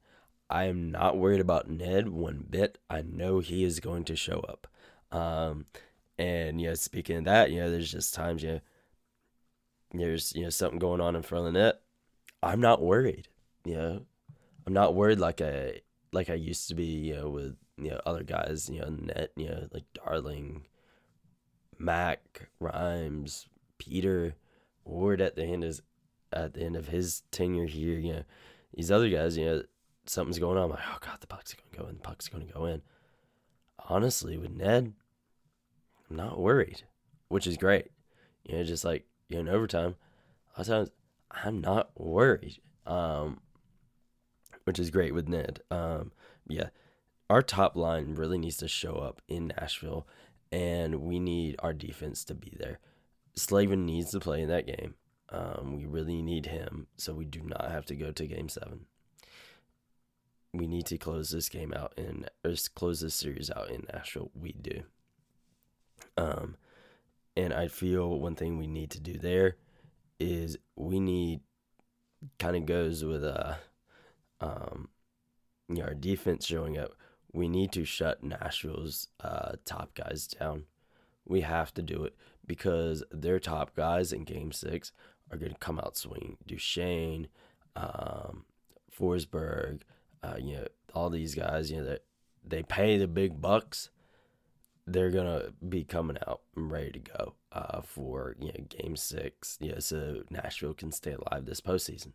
I 0.50 0.64
am 0.64 0.90
not 0.90 1.18
worried 1.18 1.40
about 1.40 1.68
Ned 1.68 2.08
one 2.08 2.44
bit. 2.48 2.78
I 2.88 3.02
know 3.02 3.40
he 3.40 3.64
is 3.64 3.80
going 3.80 4.04
to 4.04 4.16
show 4.16 4.40
up. 4.40 4.66
Um, 5.10 5.66
and 6.18 6.60
you 6.60 6.68
know, 6.68 6.74
speaking 6.74 7.18
of 7.18 7.24
that, 7.24 7.50
you 7.50 7.60
know, 7.60 7.70
there's 7.70 7.92
just 7.92 8.14
times 8.14 8.42
you 8.42 8.52
know, 8.52 8.60
there's 9.92 10.34
you 10.34 10.42
know 10.42 10.50
something 10.50 10.78
going 10.78 11.00
on 11.00 11.16
in 11.16 11.22
front 11.22 11.46
of 11.46 11.52
the 11.52 11.58
net. 11.58 11.80
I'm 12.42 12.60
not 12.60 12.82
worried. 12.82 13.28
You 13.64 13.74
know, 13.74 14.02
I'm 14.66 14.72
not 14.72 14.94
worried 14.94 15.18
like 15.18 15.40
I 15.40 15.80
like 16.12 16.30
I 16.30 16.34
used 16.34 16.68
to 16.68 16.74
be. 16.74 16.84
You 16.84 17.16
know, 17.16 17.28
with 17.30 17.56
you 17.76 17.90
know 17.90 18.00
other 18.06 18.22
guys. 18.22 18.68
You 18.68 18.80
know, 18.80 18.88
net. 18.88 19.30
You 19.36 19.48
know, 19.48 19.68
like 19.72 19.84
Darling, 19.94 20.64
Mac, 21.78 22.48
Reimer, 22.60 23.46
Peter, 23.78 24.34
Ward 24.84 25.20
at 25.20 25.36
the 25.36 25.44
end 25.44 25.64
is 25.64 25.82
at 26.32 26.54
the 26.54 26.62
end 26.62 26.76
of 26.76 26.88
his 26.88 27.22
tenure 27.30 27.66
here. 27.66 27.98
You 27.98 28.12
know, 28.14 28.22
these 28.74 28.90
other 28.90 29.08
guys. 29.08 29.36
You 29.36 29.44
know, 29.44 29.62
something's 30.06 30.38
going 30.38 30.56
on. 30.56 30.64
I'm 30.64 30.70
like, 30.70 30.80
oh 30.90 30.98
god, 31.00 31.20
the 31.20 31.26
puck's 31.26 31.54
gonna 31.54 31.82
go 31.82 31.88
in. 31.88 31.96
The 31.96 32.02
puck's 32.02 32.28
gonna 32.28 32.44
go 32.46 32.64
in. 32.64 32.82
Honestly, 33.88 34.36
with 34.36 34.50
Ned, 34.50 34.92
I'm 36.08 36.16
not 36.16 36.40
worried, 36.40 36.82
which 37.28 37.46
is 37.46 37.56
great. 37.56 37.90
You 38.44 38.58
know, 38.58 38.64
just 38.64 38.84
like 38.84 39.06
you 39.28 39.36
know, 39.36 39.40
in 39.40 39.56
overtime, 39.56 39.96
a 40.56 40.60
lot 40.60 40.60
of 40.60 40.66
times 40.66 40.90
I'm 41.30 41.60
not 41.60 41.90
worried. 41.96 42.58
Um, 42.86 43.40
which 44.64 44.78
is 44.78 44.90
great 44.90 45.14
with 45.14 45.28
Ned. 45.28 45.60
Um, 45.70 46.12
yeah, 46.46 46.68
our 47.30 47.42
top 47.42 47.76
line 47.76 48.14
really 48.14 48.38
needs 48.38 48.58
to 48.58 48.68
show 48.68 48.96
up 48.96 49.22
in 49.28 49.48
Nashville, 49.48 50.06
and 50.50 51.02
we 51.02 51.18
need 51.18 51.56
our 51.60 51.72
defense 51.72 52.24
to 52.24 52.34
be 52.34 52.54
there. 52.58 52.78
Slavin 53.36 53.86
needs 53.86 54.10
to 54.10 54.20
play 54.20 54.42
in 54.42 54.48
that 54.48 54.66
game. 54.66 54.94
Um, 55.30 55.76
we 55.76 55.86
really 55.86 56.22
need 56.22 56.46
him, 56.46 56.86
so 56.96 57.14
we 57.14 57.24
do 57.24 57.40
not 57.42 57.70
have 57.70 57.84
to 57.86 57.96
go 57.96 58.12
to 58.12 58.26
Game 58.26 58.48
Seven. 58.48 58.86
We 60.54 60.66
need 60.66 60.86
to 60.86 60.96
close 60.96 61.30
this 61.30 61.48
game 61.48 61.74
out 61.74 61.92
in 61.96 62.26
or 62.44 62.54
close 62.74 63.00
this 63.00 63.14
series 63.14 63.50
out 63.54 63.70
in 63.70 63.84
Nashville. 63.92 64.30
We 64.34 64.52
do. 64.52 64.82
Um, 66.16 66.56
and 67.36 67.52
I 67.52 67.68
feel 67.68 68.18
one 68.18 68.34
thing 68.34 68.58
we 68.58 68.66
need 68.66 68.90
to 68.92 69.00
do 69.00 69.18
there 69.18 69.56
is 70.18 70.56
we 70.74 70.98
need 70.98 71.40
kind 72.38 72.56
of 72.56 72.66
goes 72.66 73.04
with 73.04 73.22
uh 73.22 73.54
um 74.40 74.88
you 75.68 75.76
know, 75.76 75.84
our 75.84 75.94
defense 75.94 76.46
showing 76.46 76.78
up. 76.78 76.94
We 77.32 77.48
need 77.48 77.72
to 77.72 77.84
shut 77.84 78.22
Nashville's 78.22 79.08
uh, 79.20 79.52
top 79.64 79.94
guys 79.94 80.26
down. 80.26 80.64
We 81.26 81.42
have 81.42 81.74
to 81.74 81.82
do 81.82 82.04
it 82.04 82.14
because 82.46 83.04
their 83.10 83.38
top 83.38 83.76
guys 83.76 84.12
in 84.12 84.24
Game 84.24 84.52
Six 84.52 84.92
are 85.30 85.36
going 85.36 85.52
to 85.52 85.58
come 85.58 85.78
out 85.78 85.96
swinging. 85.96 86.38
Duchene, 86.46 87.28
um, 87.76 88.44
Forsberg, 88.98 89.82
uh, 90.22 90.36
you 90.38 90.56
know, 90.56 90.66
all 90.94 91.10
these 91.10 91.34
guys. 91.34 91.70
You 91.70 91.78
know, 91.78 91.84
that 91.84 92.04
they 92.42 92.62
pay 92.62 92.96
the 92.96 93.06
big 93.06 93.40
bucks 93.42 93.90
they're 94.88 95.10
gonna 95.10 95.52
be 95.68 95.84
coming 95.84 96.16
out 96.26 96.40
and 96.56 96.70
ready 96.70 96.92
to 96.92 96.98
go 96.98 97.34
uh, 97.52 97.80
for 97.82 98.34
you 98.40 98.48
know 98.48 98.64
game 98.68 98.96
six. 98.96 99.58
You 99.60 99.72
know, 99.72 99.78
so 99.78 100.22
Nashville 100.30 100.74
can 100.74 100.92
stay 100.92 101.12
alive 101.12 101.44
this 101.44 101.60
postseason. 101.60 102.12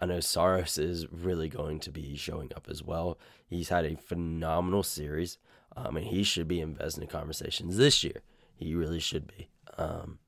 I 0.00 0.06
know 0.06 0.20
Saros 0.20 0.78
is 0.78 1.06
really 1.10 1.48
going 1.48 1.80
to 1.80 1.90
be 1.90 2.16
showing 2.16 2.52
up 2.54 2.68
as 2.70 2.82
well. 2.82 3.18
He's 3.48 3.68
had 3.68 3.84
a 3.84 3.96
phenomenal 3.96 4.82
series, 4.82 5.38
um, 5.76 5.96
and 5.96 6.06
he 6.06 6.22
should 6.22 6.48
be 6.48 6.60
in 6.60 6.76
Vezina 6.76 7.08
conversations 7.08 7.76
this 7.76 8.04
year. 8.04 8.22
He 8.54 8.74
really 8.74 9.00
should 9.00 9.26
be. 9.26 9.48
Um, 9.76 10.18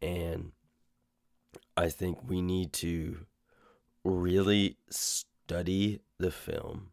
and 0.00 0.52
I 1.76 1.88
think 1.88 2.18
we 2.28 2.40
need 2.40 2.72
to 2.74 3.26
really 4.04 4.76
study 4.90 6.00
the 6.18 6.30
film 6.30 6.90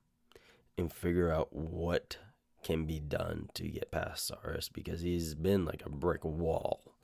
and 0.78 0.92
figure 0.92 1.32
out 1.32 1.54
what 1.54 2.18
can 2.64 2.86
be 2.86 3.00
done 3.00 3.50
to 3.54 3.68
get 3.68 3.92
past 3.92 4.28
Saros 4.28 4.70
because 4.70 5.02
he's 5.02 5.34
been 5.36 5.66
like 5.66 5.84
a 5.86 5.90
brick 5.90 6.24
wall 6.24 6.96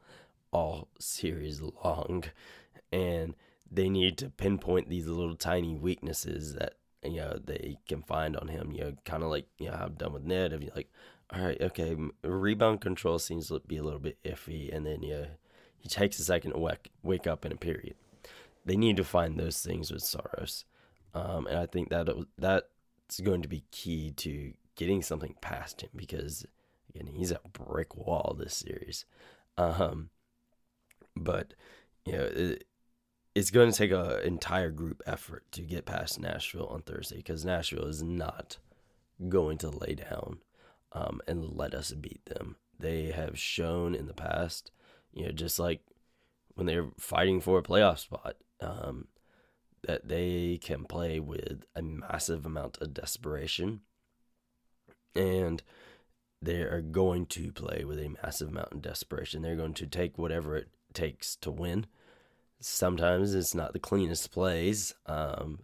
all 0.52 0.88
series 1.00 1.62
long. 1.62 2.24
And 2.92 3.36
they 3.72 3.90
need 3.90 4.18
to 4.20 4.30
pinpoint 4.30 4.90
these 4.90 5.08
little 5.08 5.36
tiny 5.36 5.76
weaknesses 5.76 6.54
that 6.56 6.76
you 7.04 7.18
know 7.18 7.40
they 7.44 7.78
can 7.88 8.02
find 8.02 8.36
on 8.36 8.48
him. 8.48 8.72
You 8.72 8.82
know, 8.82 8.94
kind 9.06 9.24
of 9.24 9.30
like 9.30 9.48
you 9.58 9.70
know 9.70 9.80
I've 9.80 9.98
done 9.98 10.14
with 10.14 10.24
Ned. 10.24 10.54
If 10.54 10.62
you're 10.62 10.76
like, 10.76 10.92
all 11.32 11.42
right, 11.42 11.62
okay, 11.62 11.96
rebound 12.24 12.82
control 12.82 13.20
seems 13.20 13.48
to 13.48 13.60
be 13.66 13.78
a 13.78 13.84
little 13.84 14.00
bit 14.00 14.18
iffy, 14.24 14.74
and 14.76 14.86
then 14.86 15.02
yeah, 15.04 15.26
he 15.78 15.90
takes 15.90 16.20
a 16.20 16.24
second 16.24 16.52
to 16.52 16.60
wake 16.60 16.92
wake 17.04 17.28
up 17.28 17.46
in 17.46 17.52
a 17.52 17.58
period. 17.58 17.96
They 18.66 18.76
need 18.76 18.98
to 18.98 19.04
find 19.04 19.40
those 19.40 19.62
things 19.62 19.92
with 19.92 20.04
Saros, 20.04 20.66
um, 21.14 21.48
and 21.48 21.58
I 21.58 21.66
think 21.66 21.90
that 21.90 22.08
that's 22.38 23.20
going 23.22 23.42
to 23.42 23.48
be 23.48 23.64
key 23.72 24.12
to 24.18 24.54
getting 24.76 25.02
something 25.02 25.36
past 25.42 25.82
him 25.82 25.90
because 25.96 26.46
again 26.94 27.08
he's 27.08 27.32
a 27.32 27.40
brick 27.52 27.96
wall 27.96 28.36
this 28.38 28.56
series. 28.56 29.06
Um, 29.58 30.10
but 31.16 31.54
you 32.06 32.14
know 32.14 32.24
it, 32.24 32.66
it's 33.38 33.52
going 33.52 33.72
to 33.72 33.78
take 33.78 33.92
an 33.92 34.20
entire 34.22 34.72
group 34.72 35.04
effort 35.06 35.44
to 35.52 35.62
get 35.62 35.86
past 35.86 36.20
Nashville 36.20 36.66
on 36.66 36.82
Thursday 36.82 37.18
because 37.18 37.46
Nashville 37.46 37.86
is 37.86 38.02
not 38.02 38.58
going 39.30 39.60
to 39.60 39.70
lay 39.70 39.94
down 39.94 40.40
um, 40.94 41.22
and 41.28 41.56
let 41.56 41.76
us 41.76 41.92
beat 41.92 42.26
them. 42.26 42.56
They 42.80 43.12
have 43.12 43.38
shown 43.38 43.94
in 43.94 44.08
the 44.08 44.16
past, 44.16 44.72
you 45.14 45.28
know, 45.28 45.32
just 45.32 45.60
like 45.60 45.82
when 46.56 46.66
they're 46.66 46.90
fighting 46.98 47.40
for 47.40 47.60
a 47.60 47.64
playoff 47.64 48.00
spot, 48.00 48.38
um, 48.60 49.08
that 49.84 50.08
they 50.08 50.58
can 50.60 50.86
play 50.86 51.20
with 51.20 51.64
a 51.76 51.84
massive 51.84 52.44
amount 52.44 52.80
of 52.82 52.96
desperation 52.96 53.82
and 55.16 55.62
they 56.42 56.62
are 56.62 56.82
going 56.82 57.28
to 57.28 57.52
play 57.52 57.84
with 57.84 58.00
a 58.00 58.16
massive 58.24 58.50
amount 58.50 58.72
of 58.72 58.82
desperation. 58.82 59.44
They're 59.44 59.56
going 59.56 59.76
to 59.76 59.86
take 59.86 60.18
whatever 60.18 60.58
it 60.58 60.70
takes 60.92 61.36
to 61.36 61.52
win. 61.52 61.86
Sometimes 62.60 63.34
it's 63.34 63.54
not 63.54 63.74
the 63.74 63.80
cleanest 63.80 64.32
plays, 64.32 64.94
um, 65.06 65.60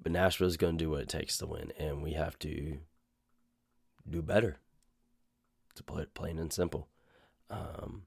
but 0.00 0.12
Nashville 0.12 0.46
is 0.46 0.56
going 0.56 0.78
to 0.78 0.84
do 0.84 0.90
what 0.90 1.02
it 1.02 1.08
takes 1.08 1.36
to 1.38 1.46
win, 1.46 1.72
and 1.78 2.02
we 2.02 2.12
have 2.12 2.38
to 2.40 2.78
do 4.08 4.22
better. 4.22 4.58
To 5.76 5.82
put 5.82 6.02
it 6.02 6.14
plain 6.14 6.38
and 6.38 6.52
simple. 6.52 6.88
Um, 7.48 8.02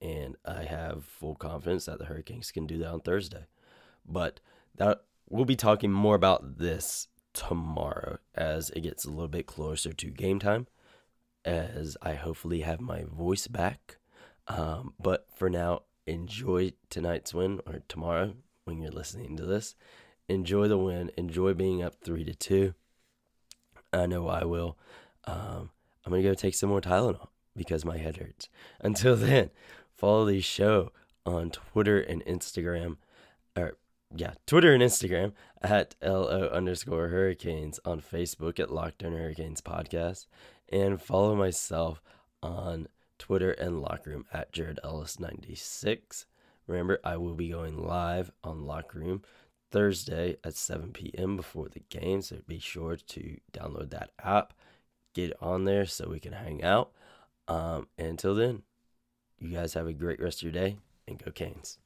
and 0.00 0.36
I 0.44 0.62
have 0.62 1.04
full 1.04 1.34
confidence 1.34 1.86
that 1.86 1.98
the 1.98 2.04
Hurricanes 2.04 2.52
can 2.52 2.66
do 2.66 2.78
that 2.78 2.88
on 2.88 3.00
Thursday. 3.00 3.46
But 4.06 4.40
that 4.76 5.02
we'll 5.28 5.44
be 5.44 5.56
talking 5.56 5.90
more 5.90 6.14
about 6.14 6.58
this 6.58 7.08
tomorrow 7.32 8.18
as 8.34 8.70
it 8.70 8.82
gets 8.82 9.04
a 9.04 9.10
little 9.10 9.28
bit 9.28 9.46
closer 9.46 9.92
to 9.92 10.06
game 10.10 10.38
time, 10.38 10.66
as 11.44 11.96
I 12.00 12.14
hopefully 12.14 12.60
have 12.60 12.80
my 12.80 13.04
voice 13.04 13.46
back. 13.46 13.98
Um, 14.48 14.94
but 15.00 15.26
for 15.34 15.50
now, 15.50 15.82
enjoy 16.10 16.72
tonight's 16.88 17.32
win 17.32 17.60
or 17.66 17.80
tomorrow 17.88 18.34
when 18.64 18.80
you're 18.80 18.90
listening 18.90 19.36
to 19.36 19.44
this. 19.46 19.74
Enjoy 20.28 20.68
the 20.68 20.78
win. 20.78 21.10
Enjoy 21.16 21.54
being 21.54 21.82
up 21.82 21.96
three 22.02 22.24
to 22.24 22.34
two. 22.34 22.74
I 23.92 24.06
know 24.06 24.28
I 24.28 24.44
will. 24.44 24.78
Um, 25.24 25.70
I'm 26.04 26.12
gonna 26.12 26.22
go 26.22 26.34
take 26.34 26.54
some 26.54 26.68
more 26.68 26.80
Tylenol 26.80 27.28
because 27.56 27.84
my 27.84 27.98
head 27.98 28.16
hurts. 28.16 28.48
Until 28.80 29.16
then, 29.16 29.50
follow 29.96 30.24
the 30.26 30.40
show 30.40 30.92
on 31.26 31.50
Twitter 31.50 32.00
and 32.00 32.24
Instagram, 32.24 32.96
or 33.56 33.76
yeah, 34.14 34.34
Twitter 34.46 34.72
and 34.72 34.82
Instagram 34.82 35.32
at 35.62 35.94
LO 36.02 36.48
underscore 36.48 37.08
hurricanes, 37.08 37.78
on 37.84 38.00
Facebook 38.00 38.58
at 38.58 38.72
Locked 38.72 39.02
On 39.04 39.12
Hurricanes 39.12 39.60
Podcast, 39.60 40.26
and 40.68 41.00
follow 41.00 41.34
myself 41.34 42.00
on 42.42 42.88
Twitter 43.20 43.52
and 43.52 43.82
Locker 43.82 44.10
Room 44.10 44.24
at 44.32 44.50
Jared 44.50 44.80
Ellis96. 44.82 46.24
Remember, 46.66 46.98
I 47.04 47.18
will 47.18 47.34
be 47.34 47.50
going 47.50 47.76
live 47.76 48.32
on 48.42 48.64
Locker 48.64 48.98
Room 48.98 49.22
Thursday 49.70 50.36
at 50.42 50.56
7 50.56 50.90
p.m. 50.92 51.36
before 51.36 51.68
the 51.68 51.82
game, 51.90 52.22
so 52.22 52.38
be 52.48 52.58
sure 52.58 52.96
to 52.96 53.36
download 53.52 53.90
that 53.90 54.10
app, 54.24 54.54
get 55.14 55.32
on 55.40 55.64
there 55.64 55.84
so 55.84 56.08
we 56.08 56.18
can 56.18 56.32
hang 56.32 56.64
out. 56.64 56.92
Um, 57.46 57.88
until 57.98 58.34
then, 58.34 58.62
you 59.38 59.50
guys 59.50 59.74
have 59.74 59.86
a 59.86 59.92
great 59.92 60.20
rest 60.20 60.38
of 60.38 60.44
your 60.44 60.52
day 60.52 60.78
and 61.06 61.22
go 61.22 61.30
Canes. 61.30 61.78